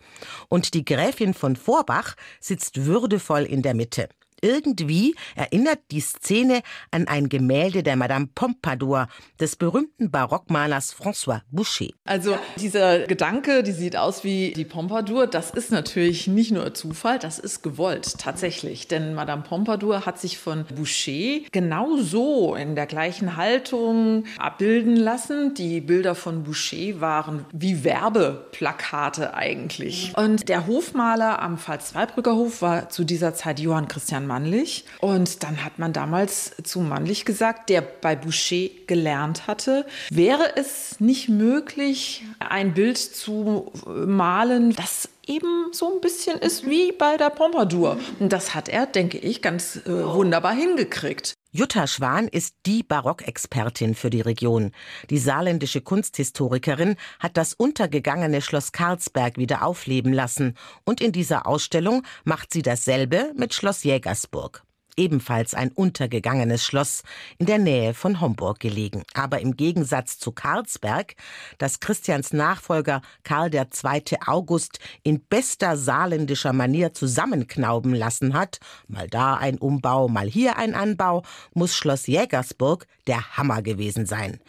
Und 0.50 0.74
die 0.74 0.86
Gräfin 0.86 1.34
von 1.34 1.56
Vorbach 1.56 2.16
sitzt 2.40 2.86
würdevoll 2.86 3.44
in 3.44 3.62
der 3.62 3.74
Mitte. 3.74 4.10
Irgendwie 4.42 5.16
erinnert 5.36 5.80
die 5.92 6.02
Szene 6.02 6.62
an 6.92 7.08
ein 7.08 7.30
Gemälde 7.30 7.84
der 7.84 7.96
Madame 7.96 8.28
Pompadour 8.34 9.08
des 9.40 9.56
berühmten 9.56 10.12
Barockmalers 10.12 10.94
François 10.94 11.42
Boucher. 11.52 11.90
Also 12.06 12.38
dieser 12.58 13.00
Gedanke, 13.08 13.64
die 13.64 13.72
sieht 13.72 13.96
aus 13.96 14.24
wie 14.24 14.54
die 14.54 14.66
Pompadour, 14.66 15.28
das 15.28 15.52
ist 15.52 15.72
natürlich 15.72 16.28
nicht 16.28 16.52
nur 16.52 16.74
Zufall, 16.74 17.20
das 17.20 17.40
ist 17.40 17.64
gewollt 17.64 18.18
tatsächlich. 18.20 18.88
Denn 18.88 19.14
Madame 19.14 19.44
Pompadour 19.44 20.06
hat 20.06 20.20
sich 20.20 20.38
von 20.38 20.66
Boucher 20.66 21.42
genau 21.52 21.98
so 21.98 22.56
in 22.56 22.76
der 22.76 22.86
gleichen 22.86 23.38
Haltung 23.38 24.26
abbilden 24.38 24.96
lassen. 24.96 25.54
Die 25.54 25.82
Bilder 25.82 26.16
von 26.16 26.44
Boucher 26.44 27.00
waren 27.00 27.46
wie 27.52 27.84
Werbeplakate 27.84 29.34
eigentlich. 29.34 30.14
Und 30.16 30.50
der 30.50 30.68
Hofmaler 30.68 31.42
am 31.42 31.58
Pfalz-Zweibrücker 31.58 32.36
Hof 32.36 32.62
war 32.62 32.90
zu 32.90 33.04
dieser 33.04 33.34
Zeit 33.34 33.60
Johann 33.60 33.88
Christian 33.88 34.25
Mannlich. 34.28 34.86
Und 35.00 35.44
dann 35.44 35.64
hat 35.64 35.80
man 35.80 35.94
damals 35.94 36.52
zu 36.64 36.80
Mannlich 36.80 37.26
gesagt, 37.26 37.70
der 37.70 37.82
bei 37.82 38.16
Boucher 38.16 38.70
gelernt 38.88 39.48
hatte, 39.48 39.86
wäre 40.10 40.56
es 40.56 41.00
nicht 41.00 41.30
möglich, 41.30 42.24
ein 42.40 42.74
Bild 42.74 42.98
zu 42.98 43.72
malen, 43.86 44.74
das 44.76 45.10
eben 45.28 45.72
so 45.72 45.94
ein 45.94 46.02
bisschen 46.02 46.38
ist 46.40 46.70
wie 46.70 46.92
bei 46.92 47.18
der 47.18 47.30
Pompadour. 47.30 47.98
Und 48.20 48.32
das 48.32 48.54
hat 48.54 48.70
er, 48.70 48.86
denke 48.86 49.18
ich, 49.18 49.42
ganz 49.42 49.78
äh, 49.78 49.90
wunderbar 49.90 50.54
hingekriegt. 50.54 51.34
Jutta 51.58 51.88
Schwan 51.88 52.28
ist 52.28 52.54
die 52.66 52.84
Barockexpertin 52.84 53.96
für 53.96 54.10
die 54.10 54.20
Region. 54.20 54.74
Die 55.10 55.18
saarländische 55.18 55.80
Kunsthistorikerin 55.80 56.98
hat 57.22 57.38
das 57.38 57.54
untergegangene 57.54 58.42
Schloss 58.42 58.74
Karlsberg 58.74 59.38
wieder 59.38 59.64
aufleben 59.64 60.12
lassen 60.12 60.56
und 60.84 61.00
in 61.00 61.14
dieser 61.14 61.48
Ausstellung 61.48 62.04
macht 62.26 62.52
sie 62.52 62.62
dasselbe 62.62 63.32
mit 63.38 63.54
Schloss 63.54 63.86
Jägersburg 63.86 64.66
ebenfalls 64.98 65.54
ein 65.54 65.72
untergegangenes 65.72 66.66
Schloss 66.66 67.04
in 67.38 67.46
der 67.46 67.58
Nähe 67.58 67.94
von 67.94 68.22
Homburg 68.22 68.60
gelegen. 68.60 69.04
Aber 69.14 69.40
im 69.42 69.56
Gegensatz 69.56 70.18
zu 70.18 70.32
Karlsberg, 70.32 71.16
das 71.58 71.80
Christians 71.80 72.34
Nachfolger 72.34 73.02
Karl 73.24 73.54
II. 73.54 74.18
August 74.26 74.80
in 75.04 75.22
bester 75.22 75.78
saarländischer 75.78 76.54
Manier 76.54 76.94
zusammenknauben 76.94 77.94
lassen 77.94 78.34
hat, 78.34 78.60
mal 78.88 79.08
da 79.08 79.36
ein 79.36 79.58
Umbau, 79.58 80.08
mal 80.08 80.28
hier 80.28 80.58
ein 80.58 80.76
Anbau, 80.76 81.24
muss 81.54 81.76
Schloss 81.76 82.08
Jägersburg 82.08 82.88
der 83.08 83.38
Hammer 83.38 83.62
gewesen 83.62 84.06
sein. 84.06 84.40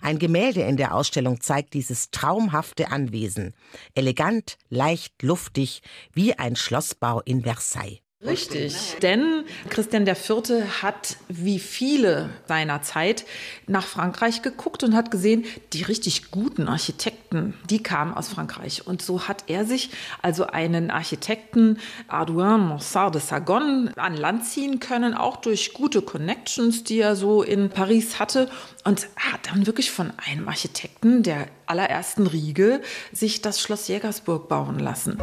Ein 0.00 0.18
Gemälde 0.18 0.62
in 0.62 0.76
der 0.76 0.94
Ausstellung 0.94 1.40
zeigt 1.40 1.74
dieses 1.74 2.10
traumhafte 2.10 2.90
Anwesen. 2.90 3.54
Elegant, 3.94 4.56
leicht, 4.68 5.22
luftig, 5.22 5.82
wie 6.12 6.34
ein 6.34 6.56
Schlossbau 6.56 7.20
in 7.22 7.42
Versailles. 7.42 8.05
Richtig, 8.24 8.96
denn 9.02 9.44
Christian 9.68 10.06
IV. 10.06 10.82
hat 10.82 11.18
wie 11.28 11.58
viele 11.58 12.30
seiner 12.48 12.80
Zeit 12.80 13.26
nach 13.66 13.86
Frankreich 13.86 14.40
geguckt 14.40 14.82
und 14.84 14.96
hat 14.96 15.10
gesehen, 15.10 15.44
die 15.74 15.82
richtig 15.82 16.30
guten 16.30 16.66
Architekten, 16.66 17.52
die 17.68 17.82
kamen 17.82 18.14
aus 18.14 18.28
Frankreich. 18.28 18.86
Und 18.86 19.02
so 19.02 19.28
hat 19.28 19.44
er 19.48 19.66
sich 19.66 19.90
also 20.22 20.46
einen 20.46 20.90
Architekten, 20.90 21.78
Ardouin 22.08 22.60
Monsard 22.60 23.16
de 23.16 23.20
Sagon, 23.20 23.90
an 23.96 24.16
Land 24.16 24.46
ziehen 24.46 24.80
können, 24.80 25.12
auch 25.12 25.36
durch 25.36 25.74
gute 25.74 26.00
Connections, 26.00 26.84
die 26.84 27.00
er 27.00 27.16
so 27.16 27.42
in 27.42 27.68
Paris 27.68 28.18
hatte. 28.18 28.48
Und 28.84 29.08
hat 29.16 29.40
dann 29.50 29.66
wirklich 29.66 29.90
von 29.90 30.10
einem 30.26 30.48
Architekten 30.48 31.22
der 31.22 31.48
allerersten 31.66 32.26
Riege 32.26 32.80
sich 33.12 33.42
das 33.42 33.60
Schloss 33.60 33.88
Jägersburg 33.88 34.48
bauen 34.48 34.78
lassen. 34.78 35.18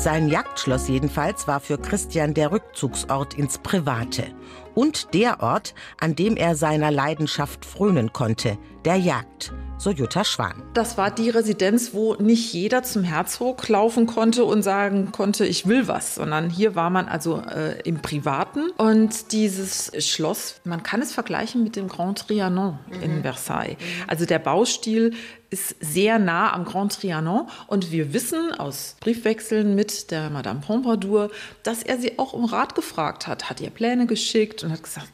Sein 0.00 0.28
Jagdschloss 0.28 0.88
jedenfalls 0.88 1.46
war 1.46 1.60
für 1.60 1.76
Christian 1.76 2.32
der 2.32 2.52
Rückzugsort 2.52 3.34
ins 3.34 3.58
Private. 3.58 4.28
Und 4.74 5.12
der 5.12 5.42
Ort, 5.42 5.74
an 6.00 6.14
dem 6.14 6.38
er 6.38 6.56
seiner 6.56 6.90
Leidenschaft 6.90 7.66
frönen 7.66 8.10
konnte, 8.10 8.56
der 8.84 8.96
Jagd 8.96 9.52
so 9.80 9.90
Jutta 9.90 10.24
Schwan. 10.24 10.62
Das 10.74 10.98
war 10.98 11.10
die 11.10 11.30
Residenz, 11.30 11.94
wo 11.94 12.14
nicht 12.16 12.52
jeder 12.52 12.82
zum 12.82 13.02
Herzog 13.02 13.66
laufen 13.68 14.06
konnte 14.06 14.44
und 14.44 14.62
sagen 14.62 15.10
konnte, 15.10 15.46
ich 15.46 15.66
will 15.66 15.88
was, 15.88 16.16
sondern 16.16 16.50
hier 16.50 16.74
war 16.74 16.90
man 16.90 17.08
also 17.08 17.40
äh, 17.40 17.80
im 17.82 18.02
Privaten. 18.02 18.70
Und 18.76 19.32
dieses 19.32 19.90
Schloss, 20.06 20.60
man 20.64 20.82
kann 20.82 21.00
es 21.00 21.12
vergleichen 21.12 21.62
mit 21.62 21.76
dem 21.76 21.88
Grand 21.88 22.28
Trianon 22.28 22.78
mhm. 22.88 23.02
in 23.02 23.22
Versailles. 23.22 23.78
Also 24.06 24.26
der 24.26 24.38
Baustil 24.38 25.14
ist 25.48 25.74
sehr 25.80 26.18
nah 26.18 26.52
am 26.52 26.66
Grand 26.66 27.00
Trianon 27.00 27.48
und 27.66 27.90
wir 27.90 28.12
wissen 28.12 28.52
aus 28.52 28.96
Briefwechseln 29.00 29.74
mit 29.74 30.10
der 30.10 30.28
Madame 30.28 30.60
Pompadour, 30.60 31.30
dass 31.62 31.82
er 31.82 31.98
sie 31.98 32.18
auch 32.18 32.34
um 32.34 32.44
Rat 32.44 32.74
gefragt 32.74 33.26
hat, 33.26 33.48
hat 33.48 33.60
ihr 33.60 33.70
Pläne 33.70 34.06
geschickt 34.06 34.62
und 34.62 34.72
hat 34.72 34.82
gesagt, 34.82 35.08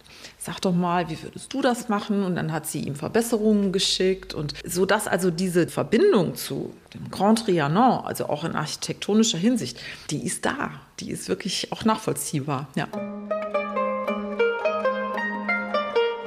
sag 0.47 0.61
doch 0.61 0.73
mal, 0.73 1.11
wie 1.11 1.21
würdest 1.23 1.53
du 1.53 1.61
das 1.61 1.89
machen? 1.89 2.23
Und 2.23 2.37
dann 2.37 2.53
hat 2.53 2.67
sie 2.67 2.81
ihm 2.81 2.95
Verbesserungen 2.95 3.73
geschickt 3.73 4.33
und 4.33 4.55
so 4.65 4.87
dass 4.87 5.09
also 5.09 5.31
diese 5.33 5.67
Verbindung 5.67 6.37
zu 6.37 6.73
dem 6.95 7.11
Grand 7.11 7.45
Trianon, 7.45 8.05
also 8.05 8.29
auch 8.29 8.45
in 8.45 8.55
architektonischer 8.55 9.39
Hinsicht, 9.39 9.81
die 10.11 10.25
ist 10.25 10.47
da, 10.47 10.71
die 11.01 11.11
ist 11.11 11.29
wirklich 11.29 11.73
auch 11.73 11.85
nachvollziehbar. 11.85 12.69
Ja. 12.77 12.87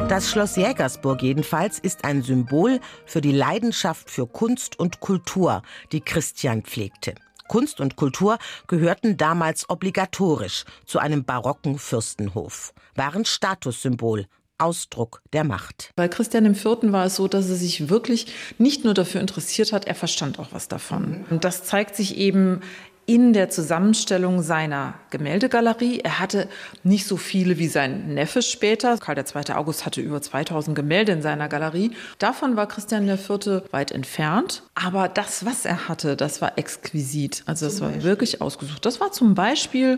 Das 0.10 0.30
Schloss 0.30 0.58
Jägersburg 0.58 1.22
jedenfalls 1.22 1.80
ist 1.80 2.04
ein 2.04 2.22
Symbol 2.22 2.82
für 3.06 3.22
die 3.22 3.32
Leidenschaft 3.32 4.10
für 4.10 4.28
Kunst 4.28 4.78
und 4.78 5.00
Kultur, 5.00 5.62
die 5.94 6.02
Christian 6.02 6.64
pflegte. 6.64 7.16
Kunst 7.50 7.82
und 7.82 7.98
Kultur 7.98 8.38
gehörten 8.68 9.18
damals 9.18 9.70
obligatorisch 9.70 10.64
zu 10.86 11.00
einem 11.00 11.26
barocken 11.26 11.78
Fürstenhof, 11.78 12.74
waren 12.96 13.26
Statussymbol, 13.26 14.28
Ausdruck 14.58 15.22
der 15.34 15.44
Macht. 15.44 15.92
Bei 15.96 16.08
Christian 16.08 16.46
IV. 16.46 16.66
war 16.84 17.06
es 17.06 17.16
so, 17.16 17.28
dass 17.28 17.50
er 17.50 17.56
sich 17.56 17.90
wirklich 17.90 18.28
nicht 18.58 18.84
nur 18.86 18.94
dafür 18.94 19.20
interessiert 19.20 19.74
hat, 19.74 19.86
er 19.86 19.96
verstand 19.96 20.38
auch 20.38 20.50
was 20.52 20.68
davon. 20.68 21.26
Und 21.30 21.44
das 21.44 21.64
zeigt 21.64 21.96
sich 21.96 22.18
eben 22.18 22.62
in 23.10 23.34
der 23.34 23.50
Zusammenstellung 23.50 24.44
seiner 24.44 24.94
Gemäldegalerie. 25.10 26.02
Er 26.02 26.20
hatte 26.20 26.48
nicht 26.84 27.08
so 27.08 27.18
viele 27.18 27.58
wie 27.58 27.68
sein 27.68 28.14
Neffe 28.14 28.44
später. 28.44 29.00
Karl 29.00 29.18
II. 29.18 29.56
August 29.56 29.84
hatte 29.84 30.00
über 30.00 30.22
2000 30.22 30.76
Gemälde 30.76 31.14
in 31.14 31.24
seiner 31.24 31.50
Galerie. 31.50 31.90
Davon 32.20 32.56
war 32.56 32.68
Christian 32.68 33.10
IV. 33.10 33.64
weit 33.72 33.92
entfernt. 33.92 34.62
Aber 34.76 35.08
das, 35.08 35.44
was 35.44 35.66
er 35.66 35.88
hatte, 35.88 36.16
das 36.16 36.40
war 36.40 36.60
exquisit. 36.60 37.42
Also 37.48 37.66
das 37.66 37.82
war 37.82 38.04
wirklich 38.04 38.42
ausgesucht. 38.42 38.86
Das 38.86 39.00
war 39.00 39.12
zum 39.12 39.34
Beispiel 39.34 39.98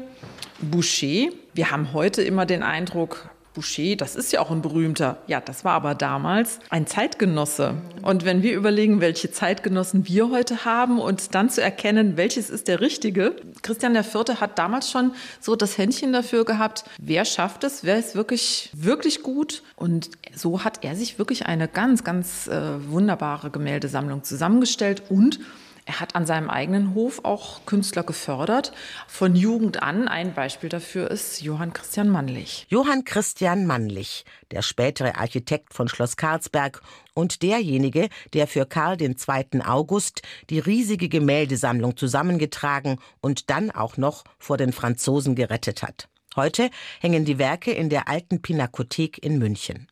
Boucher. 0.62 1.32
Wir 1.54 1.70
haben 1.70 1.92
heute 1.92 2.22
immer 2.22 2.46
den 2.46 2.64
Eindruck, 2.64 3.30
Boucher, 3.54 3.96
das 3.96 4.16
ist 4.16 4.32
ja 4.32 4.40
auch 4.40 4.50
ein 4.50 4.62
berühmter. 4.62 5.18
Ja, 5.28 5.42
das 5.42 5.66
war 5.66 5.74
aber 5.74 5.94
damals 5.94 6.60
ein 6.70 6.88
Zeitgenosse. 6.88 7.76
Und 8.02 8.24
wenn 8.24 8.44
wir 8.44 8.56
überlegen, 8.56 9.02
welche 9.02 9.32
Zeitgenossen 9.32 10.08
wir 10.08 10.30
heute 10.30 10.64
haben 10.64 11.00
und 11.00 11.36
dann 11.36 11.50
zu 11.50 11.62
erkennen, 11.62 12.16
welches 12.16 12.50
ist 12.50 12.68
der 12.68 12.80
richtige. 12.80 13.36
Christian 13.62 13.96
IV. 13.96 14.40
hat 14.40 14.58
damals 14.58 14.90
schon 14.90 15.14
so 15.40 15.56
das 15.56 15.78
Händchen 15.78 16.14
dafür 16.14 16.46
gehabt, 16.46 16.86
wer 16.98 17.26
schafft 17.26 17.64
es, 17.64 17.84
wer 17.84 17.98
ist 17.98 18.16
wirklich, 18.16 18.70
wirklich 18.74 19.22
gut. 19.22 19.64
Und 19.76 20.10
so 20.34 20.64
hat 20.64 20.84
er 20.84 20.96
sich 20.96 21.20
wirklich 21.20 21.46
eine 21.46 21.68
ganz, 21.68 22.04
ganz 22.04 22.48
äh, 22.48 22.90
wunderbare 22.90 23.52
Gemäldesammlung 23.52 24.24
zusammengestellt 24.24 25.04
und 25.10 25.40
er 25.86 26.00
hat 26.00 26.16
an 26.16 26.26
seinem 26.26 26.50
eigenen 26.50 26.94
Hof 26.94 27.22
auch 27.24 27.66
Künstler 27.66 28.04
gefördert. 28.04 28.72
Von 29.08 29.36
Jugend 29.36 29.82
an 29.82 30.08
ein 30.08 30.34
Beispiel 30.34 30.70
dafür 30.70 31.10
ist 31.10 31.42
Johann 31.42 31.74
Christian 31.74 32.10
Mannlich. 32.10 32.68
Johann 32.70 33.04
Christian 33.04 33.66
Mannlich, 33.66 34.26
der 34.52 34.62
spätere 34.62 35.16
Architekt 35.16 35.74
von 35.74 35.88
Schloss 35.88 36.18
Karlsberg 36.18 36.82
und 37.14 37.42
derjenige, 37.42 38.10
der 38.34 38.48
für 38.48 38.66
Karl 38.66 39.02
II. 39.02 39.62
August 39.66 40.22
die 40.50 40.60
riesige 40.60 41.10
Gemäldesammlung 41.10 41.98
zusammengetragen 41.98 43.00
und 43.20 43.50
dann 43.50 43.72
auch 43.72 43.98
noch 43.98 44.24
vor 44.38 44.58
den 44.58 44.74
Franzosen 44.74 45.36
gerettet 45.36 45.84
hat. 45.84 46.08
Heute 46.36 46.70
hängen 47.02 47.26
die 47.26 47.40
Werke 47.40 47.72
in 47.72 47.90
der 47.90 48.08
alten 48.08 48.42
Pinakothek 48.42 49.22
in 49.22 49.38
München. 49.38 49.91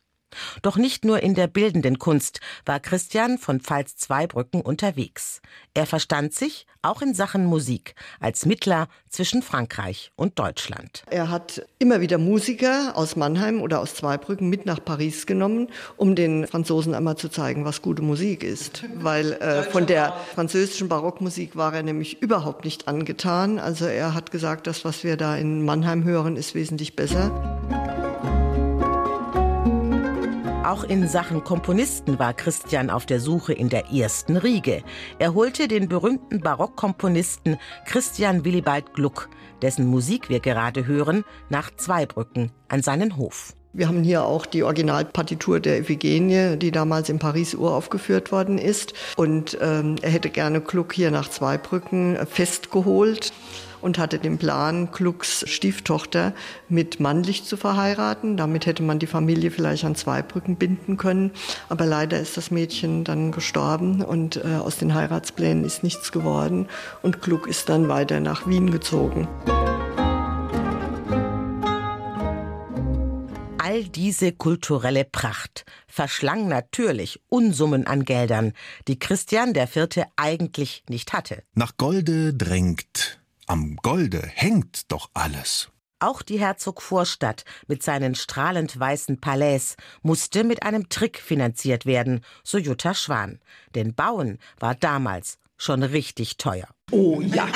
Doch 0.62 0.76
nicht 0.76 1.04
nur 1.04 1.22
in 1.22 1.34
der 1.34 1.46
bildenden 1.46 1.98
Kunst 1.98 2.40
war 2.64 2.80
Christian 2.80 3.38
von 3.38 3.60
Pfalz-Zweibrücken 3.60 4.60
unterwegs. 4.60 5.40
Er 5.74 5.86
verstand 5.86 6.34
sich 6.34 6.66
auch 6.82 7.02
in 7.02 7.14
Sachen 7.14 7.44
Musik 7.44 7.94
als 8.20 8.46
Mittler 8.46 8.88
zwischen 9.08 9.42
Frankreich 9.42 10.12
und 10.16 10.38
Deutschland. 10.38 11.02
Er 11.10 11.30
hat 11.30 11.66
immer 11.78 12.00
wieder 12.00 12.18
Musiker 12.18 12.92
aus 12.96 13.16
Mannheim 13.16 13.60
oder 13.60 13.80
aus 13.80 13.94
Zweibrücken 13.94 14.48
mit 14.48 14.66
nach 14.66 14.82
Paris 14.82 15.26
genommen, 15.26 15.68
um 15.96 16.14
den 16.14 16.46
Franzosen 16.46 16.94
einmal 16.94 17.16
zu 17.16 17.28
zeigen, 17.28 17.64
was 17.64 17.82
gute 17.82 18.02
Musik 18.02 18.42
ist. 18.42 18.84
Weil 18.94 19.32
äh, 19.32 19.64
von 19.64 19.86
der 19.86 20.14
französischen 20.34 20.88
Barockmusik 20.88 21.56
war 21.56 21.74
er 21.74 21.82
nämlich 21.82 22.22
überhaupt 22.22 22.64
nicht 22.64 22.88
angetan. 22.88 23.58
Also 23.58 23.84
er 23.86 24.14
hat 24.14 24.30
gesagt, 24.30 24.66
das, 24.66 24.84
was 24.84 25.04
wir 25.04 25.16
da 25.16 25.36
in 25.36 25.64
Mannheim 25.64 26.04
hören, 26.04 26.36
ist 26.36 26.54
wesentlich 26.54 26.96
besser. 26.96 27.99
Auch 30.70 30.84
in 30.84 31.08
Sachen 31.08 31.42
Komponisten 31.42 32.20
war 32.20 32.32
Christian 32.32 32.90
auf 32.90 33.04
der 33.04 33.18
Suche 33.18 33.52
in 33.52 33.70
der 33.70 33.90
ersten 33.90 34.36
Riege. 34.36 34.84
Er 35.18 35.34
holte 35.34 35.66
den 35.66 35.88
berühmten 35.88 36.38
Barockkomponisten 36.38 37.56
Christian 37.86 38.44
Willibald 38.44 38.94
Gluck, 38.94 39.28
dessen 39.62 39.84
Musik 39.88 40.28
wir 40.28 40.38
gerade 40.38 40.86
hören, 40.86 41.24
nach 41.48 41.74
Zweibrücken 41.74 42.52
an 42.68 42.82
seinen 42.82 43.16
Hof. 43.16 43.54
Wir 43.72 43.88
haben 43.88 44.04
hier 44.04 44.24
auch 44.24 44.46
die 44.46 44.62
Originalpartitur 44.62 45.58
der 45.58 45.80
Iphigenie, 45.80 46.56
die 46.56 46.70
damals 46.70 47.08
in 47.08 47.18
Paris 47.18 47.56
uraufgeführt 47.56 48.30
worden 48.30 48.56
ist. 48.56 48.94
Und 49.16 49.58
ähm, 49.60 49.96
er 50.02 50.10
hätte 50.10 50.30
gerne 50.30 50.60
Gluck 50.60 50.92
hier 50.92 51.10
nach 51.10 51.30
Zweibrücken 51.30 52.16
festgeholt 52.28 53.32
und 53.80 53.98
hatte 53.98 54.18
den 54.18 54.38
Plan, 54.38 54.90
Glucks 54.92 55.44
Stieftochter 55.48 56.32
mit 56.68 57.00
Mannlich 57.00 57.44
zu 57.44 57.56
verheiraten. 57.56 58.36
Damit 58.36 58.66
hätte 58.66 58.82
man 58.82 58.98
die 58.98 59.06
Familie 59.06 59.50
vielleicht 59.50 59.84
an 59.84 59.94
Zweibrücken 59.94 60.56
binden 60.56 60.96
können. 60.96 61.30
Aber 61.68 61.86
leider 61.86 62.20
ist 62.20 62.36
das 62.36 62.50
Mädchen 62.50 63.04
dann 63.04 63.32
gestorben 63.32 64.02
und 64.02 64.36
äh, 64.36 64.56
aus 64.56 64.78
den 64.78 64.94
Heiratsplänen 64.94 65.64
ist 65.64 65.82
nichts 65.82 66.12
geworden. 66.12 66.68
Und 67.02 67.22
Gluck 67.22 67.46
ist 67.46 67.68
dann 67.68 67.88
weiter 67.88 68.20
nach 68.20 68.46
Wien 68.46 68.70
gezogen. 68.70 69.28
All 73.70 73.84
diese 73.84 74.32
kulturelle 74.32 75.04
Pracht 75.04 75.64
verschlang 75.86 76.48
natürlich 76.48 77.20
Unsummen 77.28 77.86
an 77.86 78.04
Geldern, 78.04 78.52
die 78.88 78.98
Christian 78.98 79.54
IV. 79.54 80.06
eigentlich 80.16 80.82
nicht 80.88 81.12
hatte. 81.12 81.44
Nach 81.54 81.76
Golde 81.76 82.34
drängt 82.34 82.89
am 83.50 83.74
Golde 83.82 84.22
hängt 84.22 84.92
doch 84.92 85.10
alles. 85.12 85.70
Auch 85.98 86.22
die 86.22 86.38
Herzogvorstadt 86.38 87.44
mit 87.66 87.82
seinen 87.82 88.14
strahlend 88.14 88.78
weißen 88.78 89.20
Palais 89.20 89.74
musste 90.02 90.44
mit 90.44 90.62
einem 90.62 90.88
Trick 90.88 91.18
finanziert 91.18 91.84
werden, 91.84 92.20
so 92.44 92.58
Jutta 92.58 92.94
Schwan. 92.94 93.40
Denn 93.74 93.92
Bauen 93.92 94.38
war 94.60 94.76
damals 94.76 95.38
schon 95.56 95.82
richtig 95.82 96.36
teuer. 96.36 96.68
Oh 96.92 97.20
ja. 97.20 97.48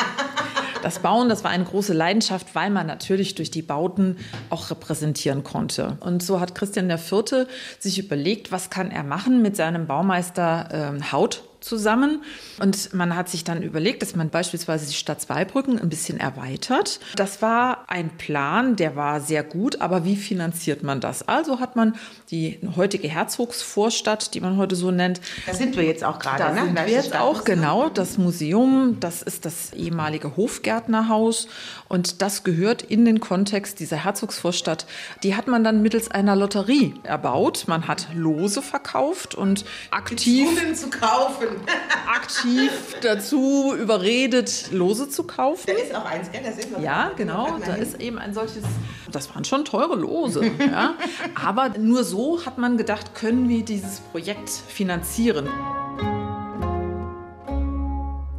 Das 0.83 0.99
Bauen, 0.99 1.29
das 1.29 1.45
war 1.45 1.53
eine 1.53 1.65
große 1.65 1.93
Leidenschaft, 1.93 2.57
weil 2.57 2.71
man 2.71 2.89
natürlich 2.89 3.37
durch 3.37 3.53
die 3.53 3.63
Bauten 3.63 4.17
auch 4.51 4.71
repräsentieren 4.71 5.45
konnte. 5.45 5.97
Und 6.01 6.25
so 6.25 6.41
hat 6.41 6.57
Christian 6.57 6.91
IV. 6.91 7.47
sich 7.79 8.01
überlegt, 8.01 8.51
was 8.51 8.69
kann 8.69 8.91
er 8.91 9.05
machen 9.05 9.43
mit 9.43 9.55
seinem 9.55 9.87
Baumeister 9.87 10.97
äh, 10.99 11.13
Haut 11.13 11.45
zusammen. 11.65 12.23
Und 12.61 12.95
man 12.95 13.17
hat 13.17 13.29
sich 13.29 13.45
dann 13.45 13.63
überlegt, 13.63 14.03
dass 14.03 14.15
man 14.15 14.31
beispielsweise 14.31 14.87
die 14.87 14.95
Stadt 14.95 15.21
Zweibrücken 15.21 15.79
ein 15.81 15.89
bisschen 15.89 16.21
erweitert. 16.21 17.01
Das 17.17 17.43
war 17.43 17.85
ein 17.89 18.11
Plan, 18.17 18.77
der 18.77 18.97
war 18.97 19.21
sehr 19.21 19.43
gut, 19.43 19.81
aber 19.81 20.05
wie 20.05 20.17
finanziert 20.17 20.83
man 20.83 21.01
das? 21.01 21.27
Also 21.27 21.61
hat 21.61 21.77
man 21.77 21.97
die 22.31 22.61
heutige 22.77 23.09
Herzogsvorstadt, 23.09 24.35
die 24.35 24.41
man 24.41 24.57
heute 24.57 24.77
so 24.77 24.91
nennt. 24.91 25.21
Da 25.47 25.55
sind 25.55 25.77
wir 25.77 25.85
jetzt 25.85 26.05
auch 26.05 26.19
gerade. 26.19 26.39
Da 26.39 26.53
ne? 26.53 26.65
sind 26.65 26.75
wir 26.77 26.89
jetzt 26.89 27.17
auch, 27.17 27.45
genau. 27.45 27.89
Das 27.89 28.19
Museum, 28.19 28.99
das 29.01 29.23
ist 29.23 29.45
das 29.45 29.73
ehemalige 29.73 30.37
Hofgärtnerhaus 30.37 31.49
und 31.89 32.23
das 32.23 32.45
gehört 32.45 32.83
in 32.83 33.05
den 33.05 33.21
Kontext 33.21 33.81
dieser 33.81 34.05
Herzogsvorstadt. 34.05 34.87
Die 35.23 35.35
hat 35.35 35.49
man 35.49 35.65
dann 35.65 35.83
mittels 35.83 36.11
einer 36.11 36.37
Lotterie 36.37 36.95
erbaut. 37.03 37.65
Man 37.67 37.89
hat 37.89 38.09
Lose 38.15 38.63
verkauft 38.63 39.35
und 39.35 39.65
aktiv 39.91 40.49
zu 40.75 40.91
kaufen 40.91 41.54
aktiv 42.07 42.71
dazu 43.01 43.75
überredet, 43.79 44.71
Lose 44.73 45.09
zu 45.09 45.25
kaufen. 45.25 45.65
Da 45.67 45.73
ist 45.73 45.95
auch 45.95 46.05
eins, 46.05 46.31
gell? 46.31 46.43
Da 46.45 46.53
sind 46.53 46.71
wir 46.71 46.81
ja, 46.81 47.13
genau. 47.17 47.59
Da 47.65 47.75
ist 47.75 48.01
eben 48.01 48.19
ein 48.19 48.35
solches. 48.35 48.65
Das 49.11 49.35
waren 49.35 49.45
schon 49.45 49.65
teure 49.65 49.97
Lose. 49.97 50.51
ja. 50.59 50.95
Aber 51.35 51.71
nur 51.79 52.05
so 52.05 52.45
hat 52.45 52.59
man 52.59 52.77
gedacht, 52.77 53.15
können 53.15 53.49
wir 53.49 53.65
dieses 53.65 54.01
Projekt 54.01 54.51
finanzieren. 54.51 55.49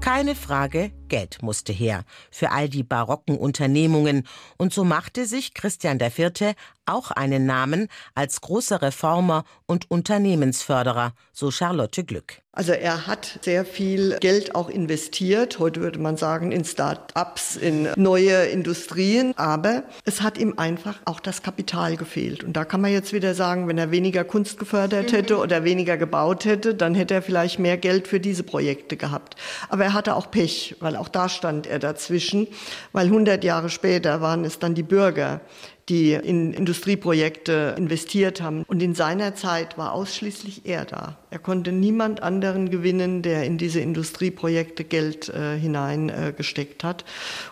Keine 0.06 0.36
Frage, 0.36 0.92
Geld 1.08 1.42
musste 1.42 1.74
her 1.74 2.04
für 2.30 2.52
all 2.52 2.70
die 2.70 2.84
barocken 2.84 3.40
Unternehmungen, 3.40 4.28
und 4.56 4.72
so 4.72 4.84
machte 4.84 5.26
sich 5.26 5.56
Christian 5.56 6.00
IV. 6.00 6.54
Auch 6.86 7.12
einen 7.12 7.46
Namen 7.46 7.88
als 8.14 8.42
großer 8.42 8.82
Reformer 8.82 9.44
und 9.66 9.90
Unternehmensförderer, 9.90 11.14
so 11.34 11.52
Charlotte 11.52 12.04
Glück. 12.04 12.42
Also 12.56 12.72
er 12.72 13.06
hat 13.06 13.40
sehr 13.42 13.66
viel 13.66 14.18
Geld 14.22 14.56
auch 14.56 14.70
investiert, 14.70 15.60
heute 15.60 15.82
würde 15.82 16.00
man 16.00 16.16
sagen 16.16 16.54
in 16.54 16.64
Start-ups, 16.64 17.58
in 17.58 17.90
neue 17.98 18.46
Industrien, 18.46 19.34
aber 19.36 19.84
es 20.06 20.22
hat 20.22 20.38
ihm 20.38 20.54
einfach 20.56 21.00
auch 21.04 21.20
das 21.20 21.44
Kapital 21.44 21.98
gefehlt. 21.98 22.46
Und 22.46 22.54
da 22.54 22.64
kann 22.64 22.80
man 22.80 22.94
jetzt 22.94 23.12
wieder 23.12 23.34
sagen, 23.34 23.68
wenn 23.68 23.78
er 23.78 23.92
weniger 23.92 24.24
Kunst 24.24 24.58
gefördert 24.58 25.12
hätte 25.12 25.38
oder 25.38 25.66
weniger 25.66 25.98
gebaut 25.98 26.46
hätte, 26.46 26.76
dann 26.76 26.96
hätte 26.96 27.16
er 27.16 27.22
vielleicht 27.22 27.60
mehr 27.60 27.76
Geld 27.76 28.08
für 28.08 28.22
diese 28.22 28.44
Projekte 28.44 28.96
gehabt. 28.96 29.36
Aber 29.68 29.84
er 29.84 29.94
hatte 29.94 30.16
auch 30.16 30.32
Pech, 30.32 30.78
weil 30.80 30.96
auch 30.96 31.10
da 31.10 31.28
stand 31.28 31.68
er 31.68 31.80
dazwischen, 31.80 32.48
weil 32.94 33.08
100 33.08 33.44
Jahre 33.44 33.70
später 33.70 34.22
waren 34.22 34.46
es 34.46 34.60
dann 34.60 34.76
die 34.76 34.84
Bürger, 34.84 35.42
die 35.90 36.14
in 36.14 36.54
Industrieprojekte 36.54 37.76
investiert 37.78 38.42
haben. 38.42 38.64
Und 38.64 38.82
in 38.82 38.96
seiner 38.96 39.36
Zeit 39.36 39.78
war 39.78 39.94
ausschließlich 39.94 40.66
er 40.66 40.86
da. 40.86 41.18
Er 41.30 41.40
konnte 41.40 41.72
niemand 41.72 42.24
anderen 42.24 42.70
gewinnen, 42.72 43.22
der 43.22 43.44
in 43.44 43.58
diese 43.58 43.82
Industrieprojekte 43.82 44.84
Geld 44.84 45.30
äh, 45.30 45.58
hineingesteckt 45.58 46.84
äh, 46.84 46.88
hat. 46.88 47.06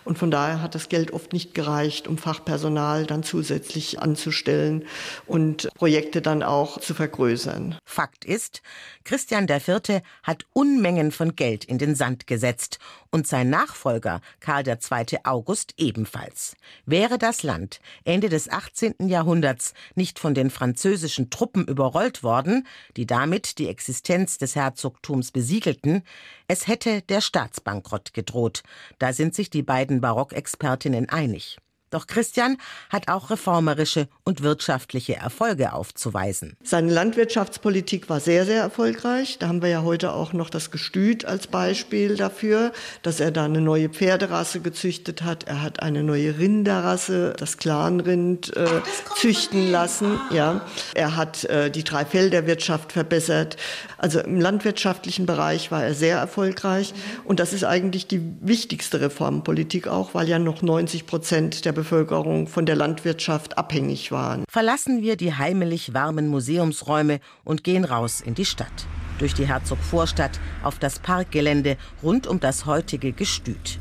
Und 0.04 0.18
von 0.18 0.30
daher 0.30 0.62
hat 0.62 0.74
das 0.74 0.88
Geld 0.88 1.12
oft 1.12 1.32
nicht 1.32 1.54
gereicht, 1.54 2.08
um 2.08 2.18
Fachpersonal 2.18 3.06
dann 3.06 3.22
zusätzlich 3.22 4.00
anzustellen 4.00 4.84
und 5.26 5.68
Projekte 5.74 6.20
dann 6.20 6.42
auch 6.42 6.80
zu 6.80 6.94
vergrößern. 6.94 7.76
Fakt 7.84 8.24
ist, 8.24 8.62
Christian 9.04 9.46
IV. 9.46 10.00
hat 10.22 10.46
Unmengen 10.54 11.12
von 11.12 11.36
Geld 11.36 11.64
in 11.64 11.78
den 11.78 11.94
Sand 11.94 12.26
gesetzt 12.26 12.78
und 13.10 13.26
sein 13.26 13.50
Nachfolger 13.50 14.20
Karl 14.40 14.66
II. 14.66 15.18
August 15.24 15.74
ebenfalls. 15.76 16.56
Wäre 16.86 17.18
das 17.18 17.42
Land 17.42 17.80
Ende 18.04 18.30
des 18.30 18.48
18. 18.48 19.08
Jahrhunderts 19.08 19.74
nicht 19.94 20.18
von 20.18 20.34
den 20.34 20.48
französischen 20.48 21.28
Truppen 21.28 21.66
überrollt 21.66 22.22
worden, 22.22 22.66
die 22.96 23.06
damit 23.06 23.58
die 23.58 23.68
Existenz 23.68 24.38
des 24.38 24.56
Herzogtums 24.56 25.32
besiegelten, 25.32 26.02
es 26.48 26.66
hätte 26.66 27.02
der 27.02 27.20
Staatsbankrott 27.20 28.14
gedroht. 28.14 28.62
Da 28.98 29.12
sind 29.12 29.34
sich 29.34 29.50
die 29.50 29.62
beiden 29.62 30.00
Barockexpertinnen 30.00 31.08
einig. 31.08 31.58
Doch 31.94 32.08
Christian 32.08 32.56
hat 32.90 33.06
auch 33.06 33.30
reformerische 33.30 34.08
und 34.24 34.42
wirtschaftliche 34.42 35.14
Erfolge 35.14 35.72
aufzuweisen. 35.72 36.56
Seine 36.64 36.92
Landwirtschaftspolitik 36.92 38.10
war 38.10 38.18
sehr, 38.18 38.44
sehr 38.46 38.60
erfolgreich. 38.60 39.38
Da 39.38 39.46
haben 39.46 39.62
wir 39.62 39.68
ja 39.68 39.82
heute 39.84 40.12
auch 40.12 40.32
noch 40.32 40.50
das 40.50 40.72
Gestüt 40.72 41.24
als 41.24 41.46
Beispiel 41.46 42.16
dafür, 42.16 42.72
dass 43.02 43.20
er 43.20 43.30
da 43.30 43.44
eine 43.44 43.60
neue 43.60 43.90
Pferderasse 43.90 44.58
gezüchtet 44.58 45.22
hat. 45.22 45.44
Er 45.44 45.62
hat 45.62 45.84
eine 45.84 46.02
neue 46.02 46.36
Rinderrasse, 46.36 47.34
das 47.38 47.58
Clanrind, 47.58 48.56
äh, 48.56 48.66
züchten 49.14 49.70
lassen. 49.70 50.18
Ja. 50.32 50.66
Er 50.94 51.14
hat 51.14 51.44
äh, 51.44 51.70
die 51.70 51.84
Dreifelderwirtschaft 51.84 52.90
verbessert. 52.90 53.56
Also 53.98 54.18
im 54.18 54.40
landwirtschaftlichen 54.40 55.26
Bereich 55.26 55.70
war 55.70 55.84
er 55.84 55.94
sehr 55.94 56.18
erfolgreich. 56.18 56.92
Und 57.22 57.38
das 57.38 57.52
ist 57.52 57.62
eigentlich 57.62 58.08
die 58.08 58.20
wichtigste 58.40 59.00
Reformpolitik 59.00 59.86
auch, 59.86 60.12
weil 60.14 60.28
ja 60.28 60.40
noch 60.40 60.60
90 60.60 61.06
Prozent 61.06 61.64
der 61.64 61.70
Bevölkerung 61.70 61.83
Bevölkerung 61.84 62.46
von 62.46 62.64
der 62.64 62.76
Landwirtschaft 62.76 63.58
abhängig 63.58 64.10
waren. 64.10 64.44
Verlassen 64.48 65.02
wir 65.02 65.16
die 65.16 65.34
heimelig 65.34 65.92
warmen 65.92 66.28
Museumsräume 66.28 67.20
und 67.44 67.62
gehen 67.62 67.84
raus 67.84 68.22
in 68.22 68.34
die 68.34 68.46
Stadt. 68.46 68.86
Durch 69.18 69.34
die 69.34 69.46
Herzogvorstadt 69.46 70.40
auf 70.62 70.78
das 70.78 70.98
Parkgelände 70.98 71.76
rund 72.02 72.26
um 72.26 72.40
das 72.40 72.64
heutige 72.64 73.12
Gestüt. 73.12 73.78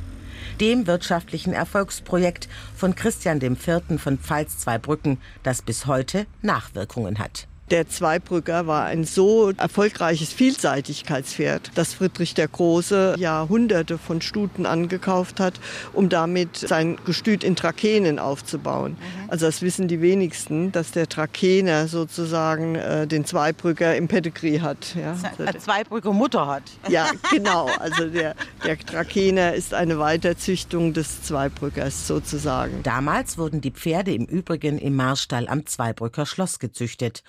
Dem 0.60 0.86
wirtschaftlichen 0.86 1.54
Erfolgsprojekt 1.54 2.50
von 2.76 2.94
Christian 2.94 3.42
IV. 3.42 3.82
von 3.98 4.18
Pfalz-Zweibrücken, 4.18 5.18
das 5.44 5.62
bis 5.62 5.86
heute 5.86 6.26
Nachwirkungen 6.42 7.20
hat. 7.20 7.48
Der 7.74 7.90
Zweibrücker 7.90 8.68
war 8.68 8.86
ein 8.86 9.04
so 9.04 9.52
erfolgreiches 9.58 10.32
Vielseitigkeitspferd, 10.32 11.72
dass 11.74 11.96
Friedrich 11.96 12.36
der 12.36 12.48
Große 12.48 13.16
Jahrhunderte 13.18 13.98
von 13.98 14.22
Stuten 14.22 14.68
angekauft 14.68 15.40
hat, 15.40 15.60
um 15.92 16.08
damit 16.08 16.56
sein 16.56 16.98
Gestüt 17.04 17.44
in 17.44 17.56
Trakehnen 17.56 18.20
aufzubauen. 18.20 18.92
Mhm. 18.92 19.30
Also 19.32 19.48
das 19.48 19.64
wissen 19.64 19.88
die 19.88 20.02
wenigsten, 20.02 20.72
dass 20.72 20.92
der 20.92 21.10
Trakener 21.10 21.88
sozusagen 21.88 22.76
äh, 22.76 23.08
den 23.08 23.26
Zweibrücker 23.26 23.96
im 23.96 24.08
Pedigree 24.08 24.60
hat. 24.60 24.94
Ja. 24.94 25.18
Eine 25.44 25.58
Zweibrücker 25.58 26.14
Mutter 26.14 26.46
hat. 26.46 26.62
Ja, 26.90 27.10
genau. 27.32 27.72
Also 27.80 28.06
der, 28.06 28.36
der 28.64 28.78
Trakener 28.78 29.56
ist 29.56 29.74
eine 29.74 29.98
Weiterzüchtung 29.98 30.94
des 30.94 31.24
Zweibrückers 31.24 32.06
sozusagen. 32.06 32.84
Damals 32.84 33.40
wurden 33.40 33.62
die 33.62 33.72
Pferde 33.72 34.14
im 34.14 34.26
Übrigen 34.26 34.78
im 34.78 34.96
Marstall 34.96 35.48
am 35.48 35.66
Zweibrücker 35.66 36.28
Schloss 36.28 36.60
gezüchtet. 36.60 37.24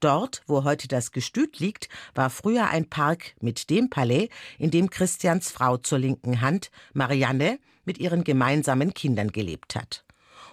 Dort, 0.00 0.42
wo 0.46 0.64
heute 0.64 0.88
das 0.88 1.12
Gestüt 1.12 1.58
liegt, 1.58 1.90
war 2.14 2.30
früher 2.30 2.70
ein 2.70 2.88
Park 2.88 3.34
mit 3.40 3.68
dem 3.68 3.90
Palais, 3.90 4.28
in 4.58 4.70
dem 4.70 4.88
Christians 4.88 5.50
Frau 5.50 5.76
zur 5.76 5.98
linken 5.98 6.40
Hand, 6.40 6.70
Marianne, 6.94 7.58
mit 7.84 7.98
ihren 7.98 8.24
gemeinsamen 8.24 8.94
Kindern 8.94 9.30
gelebt 9.30 9.76
hat. 9.76 10.04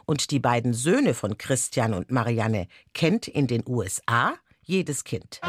Und 0.06 0.32
die 0.32 0.40
beiden 0.40 0.74
Söhne 0.74 1.14
von 1.14 1.38
Christian 1.38 1.94
und 1.94 2.12
Marianne 2.12 2.68
kennt 2.94 3.28
in 3.28 3.48
den 3.48 3.64
USA 3.66 4.36
jedes 4.64 5.06
Kind. 5.06 5.40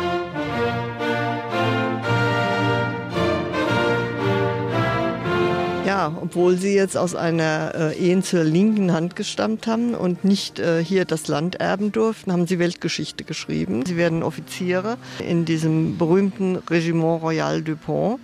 Obwohl 6.23 6.57
sie 6.57 6.75
jetzt 6.75 6.97
aus 6.97 7.14
einer 7.14 7.75
äh, 7.75 7.99
Ehen 7.99 8.23
zur 8.23 8.44
linken 8.44 8.92
Hand 8.92 9.16
gestammt 9.16 9.66
haben 9.66 9.94
und 9.94 10.25
nicht 10.25 10.59
äh, 10.59 10.83
hier 10.83 11.05
das 11.05 11.29
Land 11.29 11.57
erben 11.57 11.92
durften, 11.92 12.33
haben 12.33 12.47
sie 12.47 12.59
Weltgeschichte 12.59 13.25
geschrieben. 13.25 13.85
Sie 13.87 13.97
werden 13.97 14.23
Offiziere 14.23 14.97
in 15.27 15.44
diesem 15.44 15.99
berühmten 15.99 16.57
Regiment 16.57 17.23
Royal 17.23 17.62
Dupont, 17.62 18.21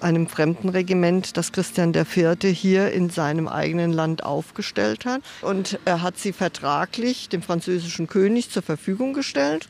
einem 0.00 0.26
Fremdenregiment, 0.26 1.36
das 1.36 1.52
Christian 1.52 1.94
IV. 1.94 2.36
hier 2.52 2.92
in 2.92 3.10
seinem 3.10 3.48
eigenen 3.48 3.92
Land 3.92 4.24
aufgestellt 4.24 5.04
hat. 5.04 5.22
Und 5.42 5.78
er 5.84 6.02
hat 6.02 6.18
sie 6.18 6.32
vertraglich 6.32 7.28
dem 7.28 7.42
französischen 7.42 8.06
König 8.06 8.50
zur 8.50 8.62
Verfügung 8.62 9.12
gestellt. 9.12 9.68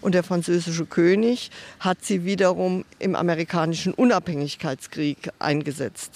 Und 0.00 0.14
der 0.14 0.22
französische 0.22 0.86
König 0.86 1.50
hat 1.78 2.04
sie 2.04 2.24
wiederum 2.24 2.84
im 2.98 3.14
amerikanischen 3.14 3.92
Unabhängigkeitskrieg 3.94 5.30
eingesetzt. 5.38 6.12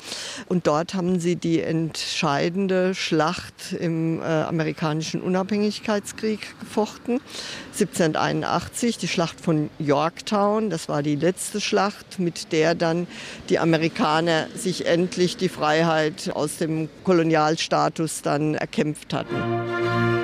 Und 0.48 0.66
dort 0.66 0.93
haben 0.94 1.20
sie 1.20 1.36
die 1.36 1.60
entscheidende 1.60 2.94
Schlacht 2.94 3.72
im 3.78 4.20
äh, 4.20 4.24
amerikanischen 4.24 5.20
Unabhängigkeitskrieg 5.20 6.58
gefochten. 6.60 7.20
1781, 7.72 8.98
die 8.98 9.08
Schlacht 9.08 9.40
von 9.40 9.70
Yorktown, 9.78 10.70
das 10.70 10.88
war 10.88 11.02
die 11.02 11.16
letzte 11.16 11.60
Schlacht, 11.60 12.18
mit 12.18 12.52
der 12.52 12.74
dann 12.74 13.06
die 13.48 13.58
Amerikaner 13.58 14.48
sich 14.54 14.86
endlich 14.86 15.36
die 15.36 15.48
Freiheit 15.48 16.30
aus 16.34 16.58
dem 16.58 16.88
Kolonialstatus 17.04 18.22
dann 18.22 18.54
erkämpft 18.54 19.12
hatten. 19.12 20.23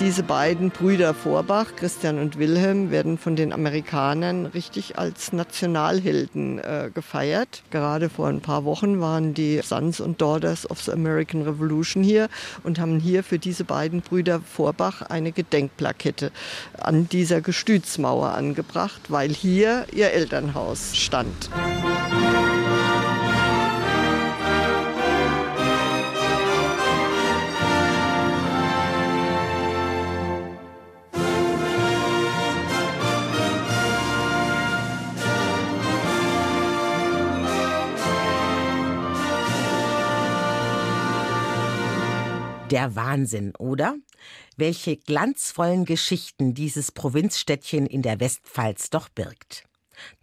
Diese 0.00 0.22
beiden 0.22 0.70
Brüder 0.70 1.12
Vorbach, 1.12 1.76
Christian 1.76 2.18
und 2.18 2.38
Wilhelm, 2.38 2.90
werden 2.90 3.18
von 3.18 3.36
den 3.36 3.52
Amerikanern 3.52 4.46
richtig 4.46 4.98
als 4.98 5.34
Nationalhelden 5.34 6.58
äh, 6.58 6.90
gefeiert. 6.92 7.62
Gerade 7.70 8.08
vor 8.08 8.28
ein 8.28 8.40
paar 8.40 8.64
Wochen 8.64 9.00
waren 9.00 9.34
die 9.34 9.60
Sons 9.62 10.00
und 10.00 10.22
Daughters 10.22 10.68
of 10.70 10.80
the 10.80 10.92
American 10.92 11.42
Revolution 11.42 12.02
hier 12.02 12.30
und 12.62 12.80
haben 12.80 12.98
hier 12.98 13.22
für 13.22 13.38
diese 13.38 13.64
beiden 13.64 14.00
Brüder 14.00 14.40
Vorbach 14.40 15.02
eine 15.02 15.32
Gedenkplakette 15.32 16.32
an 16.78 17.06
dieser 17.10 17.42
Gestütsmauer 17.42 18.30
angebracht, 18.30 19.02
weil 19.08 19.28
hier 19.28 19.84
ihr 19.92 20.12
Elternhaus 20.12 20.96
stand. 20.96 21.50
Der 42.70 42.94
Wahnsinn, 42.94 43.54
oder? 43.56 43.96
Welche 44.56 44.96
glanzvollen 44.96 45.84
Geschichten 45.84 46.54
dieses 46.54 46.92
Provinzstädtchen 46.92 47.86
in 47.86 48.02
der 48.02 48.20
Westpfalz 48.20 48.90
doch 48.90 49.08
birgt. 49.08 49.64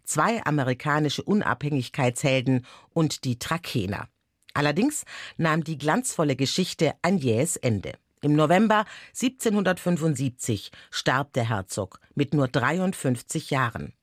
Zwei 0.04 0.42
amerikanische 0.46 1.24
Unabhängigkeitshelden 1.24 2.66
und 2.94 3.26
die 3.26 3.38
Trakener. 3.38 4.08
Allerdings 4.54 5.04
nahm 5.36 5.66
die 5.66 5.78
glanzvolle 5.78 6.38
Geschichte 6.38 6.94
ein 7.02 7.18
jähes 7.18 7.58
Ende. 7.58 7.94
Im 8.22 8.34
November 8.34 8.86
1775 9.10 10.72
starb 10.90 11.34
der 11.34 11.50
Herzog 11.50 12.00
mit 12.16 12.34
nur 12.34 12.48
53 12.48 13.50
Jahren. 13.52 13.94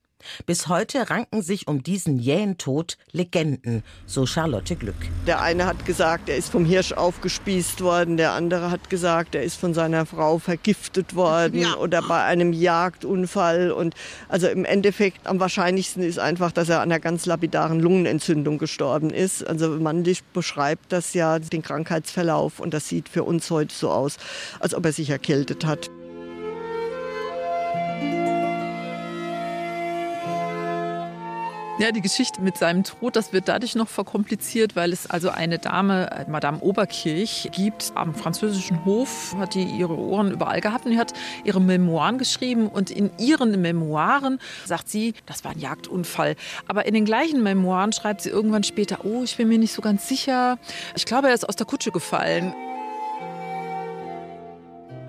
Bis 0.47 0.69
heute 0.69 1.11
ranken 1.11 1.43
sich 1.43 1.69
um 1.69 1.83
diesen 1.83 2.19
jähen 2.19 2.59
Tod 2.59 2.97
Legenden, 3.13 3.83
so 4.07 4.27
Charlotte 4.27 4.77
Glück. 4.77 4.95
Der 5.27 5.41
eine 5.41 5.67
hat 5.67 5.85
gesagt, 5.87 6.29
er 6.29 6.37
ist 6.37 6.51
vom 6.51 6.65
Hirsch 6.65 6.93
aufgespießt 6.93 7.81
worden, 7.81 8.17
der 8.17 8.33
andere 8.33 8.71
hat 8.71 8.91
gesagt, 8.91 9.35
er 9.35 9.43
ist 9.43 9.57
von 9.57 9.75
seiner 9.75 10.07
Frau 10.07 10.39
vergiftet 10.39 11.15
worden 11.15 11.61
ja. 11.61 11.77
oder 11.77 12.03
bei 12.03 12.23
einem 12.23 12.53
Jagdunfall. 12.53 13.71
Und 13.71 13.95
also 14.29 14.49
im 14.49 14.65
Endeffekt 14.65 15.27
am 15.27 15.41
wahrscheinlichsten 15.41 16.03
ist 16.03 16.19
einfach, 16.19 16.53
dass 16.53 16.69
er 16.69 16.81
an 16.81 16.91
einer 16.91 17.01
ganz 17.01 17.27
lapidaren 17.27 17.81
Lungenentzündung 17.81 18.59
gestorben 18.59 19.11
ist. 19.11 19.47
Also 19.47 19.71
Mandlich 19.71 20.23
beschreibt 20.25 20.93
das 20.93 21.15
ja 21.15 21.39
den 21.39 21.63
Krankheitsverlauf 21.63 22.61
und 22.61 22.75
das 22.75 22.89
sieht 22.89 23.09
für 23.09 23.25
uns 23.25 23.51
heute 23.51 23.75
so 23.75 23.91
aus, 23.91 24.19
als 24.61 24.75
ob 24.75 24.85
er 24.85 24.93
sich 24.93 25.11
erkältet 25.11 25.65
hat. 25.65 25.91
Ja, 31.77 31.91
die 31.91 32.03
Geschichte 32.03 32.41
mit 32.41 32.57
seinem 32.57 32.85
Tod, 32.85 33.17
das 33.17 33.33
wird 33.33 33.49
dadurch 33.49 33.75
noch 33.75 33.89
verkompliziert, 33.89 34.77
weil 34.77 34.93
es 34.93 35.11
also 35.11 35.31
eine 35.31 35.59
Dame, 35.59 36.09
äh, 36.09 36.31
Madame 36.31 36.61
Oberkirch, 36.61 37.51
gibt 37.51 37.91
am 37.97 38.15
französischen 38.15 38.85
Hof, 38.85 39.35
hat 39.39 39.55
die 39.55 39.65
ihre 39.65 39.99
Ohren 39.99 40.31
überall 40.31 40.61
gehabt 40.61 40.85
und 40.87 40.93
die 40.93 40.99
hat 40.99 41.15
ihre 41.43 41.61
Memoiren 41.61 42.17
geschrieben 42.17 42.69
und 42.69 42.93
in 42.93 43.11
ihren 43.19 43.61
Memoiren 43.61 44.39
sagt 44.65 44.89
sie, 44.89 45.15
das 45.27 45.43
war 45.43 45.51
ein 45.51 45.59
Jagdunfall. 45.59 46.37
Aber 46.69 46.87
in 46.87 46.95
den 46.95 47.05
gleichen 47.05 47.43
Memoiren 47.43 47.93
schreibt 47.93 48.21
sie 48.21 48.31
irgendwann 48.31 48.63
später, 48.63 49.05
oh, 49.05 49.25
ich 49.25 49.37
bin 49.37 49.49
mir 49.49 49.59
nicht 49.59 49.73
so 49.73 49.83
ganz 49.83 50.09
sicher. 50.09 50.59
Ich 50.95 51.07
glaube, 51.07 51.27
er 51.27 51.35
ist 51.35 51.49
aus 51.49 51.57
der 51.57 51.67
Kutsche 51.67 51.91
gefallen. 51.91 52.55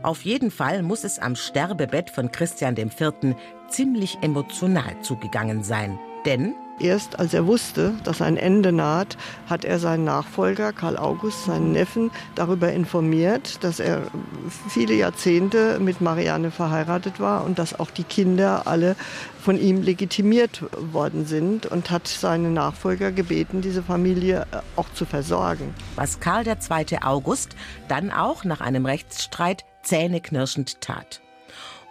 Auf 0.02 0.24
jeden 0.24 0.50
Fall 0.50 0.82
muss 0.82 1.04
es 1.04 1.20
am 1.20 1.36
Sterbebett 1.36 2.10
von 2.10 2.32
Christian 2.32 2.76
IV. 2.76 3.36
ziemlich 3.70 4.18
emotional 4.24 5.00
zugegangen 5.02 5.64
sein. 5.64 6.00
Denn 6.26 6.56
Erst 6.78 7.20
als 7.20 7.34
er 7.34 7.48
wusste, 7.48 7.94
dass 8.04 8.22
ein 8.22 8.36
Ende 8.36 8.74
naht, 8.74 9.16
hat 9.48 9.64
er 9.64 9.80
seinen 9.80 10.04
Nachfolger 10.04 10.74
Karl 10.74 10.98
August, 10.98 11.46
seinen 11.46 11.72
Neffen, 11.72 12.12
darüber 12.36 12.74
informiert, 12.74 13.64
dass 13.64 13.80
er 13.80 14.02
viele 14.68 14.94
Jahrzehnte 14.94 15.80
mit 15.80 16.02
Marianne 16.02 16.52
verheiratet 16.52 17.22
war 17.22 17.46
und 17.46 17.60
dass 17.60 17.80
auch 17.80 17.92
die 17.92 18.04
Kinder 18.04 18.68
alle 18.68 18.98
von 19.42 19.58
ihm 19.58 19.84
legitimiert 19.84 20.64
worden 20.92 21.26
sind 21.26 21.66
und 21.66 21.92
hat 21.92 22.10
seine 22.10 22.50
Nachfolger 22.50 23.14
gebeten, 23.14 23.62
diese 23.62 23.82
Familie 23.82 24.46
äh, 24.52 24.58
auch 24.76 24.92
zu 24.94 25.06
versorgen. 25.06 25.74
Was 25.96 26.20
Karl 26.20 26.46
II. 26.46 26.98
August 27.04 27.56
dann 27.88 28.12
auch 28.12 28.44
nach 28.44 28.60
einem 28.60 28.86
Rechtsstreit 28.86 29.64
zähneknirschend 29.84 30.82
tat. 30.82 31.22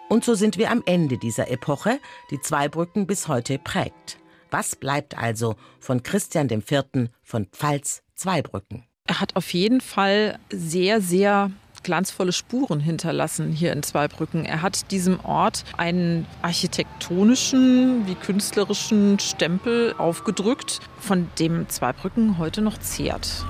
Und 0.09 0.23
so 0.23 0.35
sind 0.35 0.59
wir 0.59 0.69
am 0.69 0.83
Ende 0.85 1.17
dieser 1.17 1.49
Epoche, 1.49 1.97
die 2.29 2.39
Zweibrücken 2.39 3.07
bis 3.07 3.27
heute 3.27 3.57
prägt. 3.57 4.19
Was 4.55 4.77
bleibt 4.77 5.17
also 5.17 5.57
von 5.81 6.01
Christian 6.01 6.49
IV. 6.49 7.09
von 7.23 7.45
Pfalz-Zweibrücken? 7.47 8.85
Er 9.05 9.19
hat 9.19 9.35
auf 9.35 9.53
jeden 9.53 9.81
Fall 9.81 10.39
sehr, 10.49 11.01
sehr 11.01 11.51
glanzvolle 11.83 12.31
Spuren 12.31 12.79
hinterlassen 12.79 13.51
hier 13.51 13.73
in 13.73 13.83
Zweibrücken. 13.83 14.45
Er 14.45 14.61
hat 14.61 14.91
diesem 14.91 15.19
Ort 15.25 15.65
einen 15.75 16.25
architektonischen 16.41 18.07
wie 18.07 18.15
künstlerischen 18.15 19.19
Stempel 19.19 19.93
aufgedrückt, 19.97 20.79
von 20.99 21.27
dem 21.37 21.67
Zweibrücken 21.67 22.37
heute 22.37 22.61
noch 22.61 22.77
zehrt. 22.77 23.45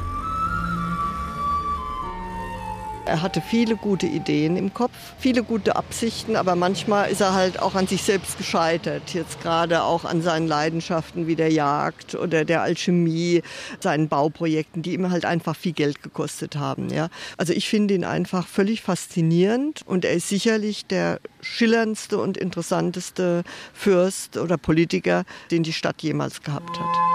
Er 3.05 3.21
hatte 3.21 3.39
viele 3.39 3.75
gute 3.75 4.07
Ideen 4.07 4.57
im 4.57 4.73
Kopf, 4.73 4.91
viele 5.19 5.43
gute 5.43 5.75
Absichten, 5.75 6.35
aber 6.35 6.55
manchmal 6.55 7.11
ist 7.11 7.21
er 7.21 7.33
halt 7.33 7.59
auch 7.59 7.75
an 7.75 7.85
sich 7.85 8.01
selbst 8.01 8.39
gescheitert. 8.39 9.13
Jetzt 9.13 9.41
gerade 9.41 9.83
auch 9.83 10.05
an 10.05 10.23
seinen 10.23 10.47
Leidenschaften 10.47 11.27
wie 11.27 11.35
der 11.35 11.51
Jagd 11.51 12.15
oder 12.15 12.45
der 12.45 12.63
Alchemie, 12.63 13.43
seinen 13.79 14.07
Bauprojekten, 14.07 14.81
die 14.81 14.93
ihm 14.95 15.11
halt 15.11 15.23
einfach 15.23 15.55
viel 15.55 15.73
Geld 15.73 16.01
gekostet 16.01 16.55
haben. 16.55 16.89
Ja. 16.89 17.09
Also 17.37 17.53
ich 17.53 17.69
finde 17.69 17.93
ihn 17.93 18.05
einfach 18.05 18.47
völlig 18.47 18.81
faszinierend 18.81 19.81
und 19.85 20.03
er 20.03 20.13
ist 20.13 20.29
sicherlich 20.29 20.87
der 20.87 21.19
schillerndste 21.41 22.17
und 22.17 22.37
interessanteste 22.37 23.43
Fürst 23.73 24.37
oder 24.37 24.57
Politiker, 24.57 25.25
den 25.51 25.61
die 25.61 25.73
Stadt 25.73 26.01
jemals 26.01 26.41
gehabt 26.41 26.79
hat. 26.79 27.14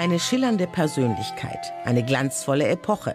Eine 0.00 0.18
schillernde 0.18 0.66
Persönlichkeit, 0.66 1.74
eine 1.84 2.02
glanzvolle 2.02 2.66
Epoche. 2.66 3.12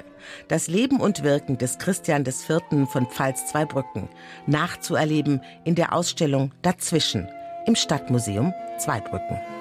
Das 0.50 0.68
Leben 0.68 1.02
und 1.02 1.24
Wirken 1.24 1.58
des 1.58 1.80
Christian 1.80 2.24
IV. 2.24 2.88
von 2.88 3.08
Pfalz-Zweibrücken 3.08 4.08
nachzuerleben 4.46 5.42
in 5.64 5.74
der 5.74 5.94
Ausstellung 5.94 6.52
Dazwischen 6.62 7.28
im 7.66 7.76
Stadtmuseum 7.76 8.54
Zweibrücken. 8.78 9.55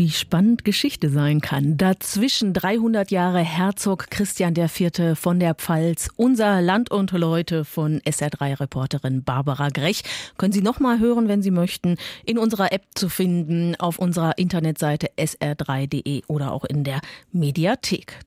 Wie 0.00 0.08
spannend 0.08 0.64
Geschichte 0.64 1.10
sein 1.10 1.42
kann. 1.42 1.76
Dazwischen 1.76 2.54
300 2.54 3.10
Jahre 3.10 3.40
Herzog 3.40 4.06
Christian 4.10 4.56
IV. 4.56 5.14
von 5.14 5.38
der 5.38 5.54
Pfalz, 5.54 6.08
unser 6.16 6.62
Land 6.62 6.90
und 6.90 7.12
Leute 7.12 7.66
von 7.66 8.00
SR3-Reporterin 8.00 9.24
Barbara 9.24 9.68
Grech. 9.68 10.02
Können 10.38 10.54
Sie 10.54 10.62
noch 10.62 10.80
mal 10.80 11.00
hören, 11.00 11.28
wenn 11.28 11.42
Sie 11.42 11.50
möchten, 11.50 11.96
in 12.24 12.38
unserer 12.38 12.72
App 12.72 12.84
zu 12.94 13.10
finden, 13.10 13.76
auf 13.76 13.98
unserer 13.98 14.38
Internetseite 14.38 15.10
sr3.de 15.18 16.22
oder 16.28 16.52
auch 16.52 16.64
in 16.64 16.82
der 16.82 17.02
Mediathek. 17.32 18.16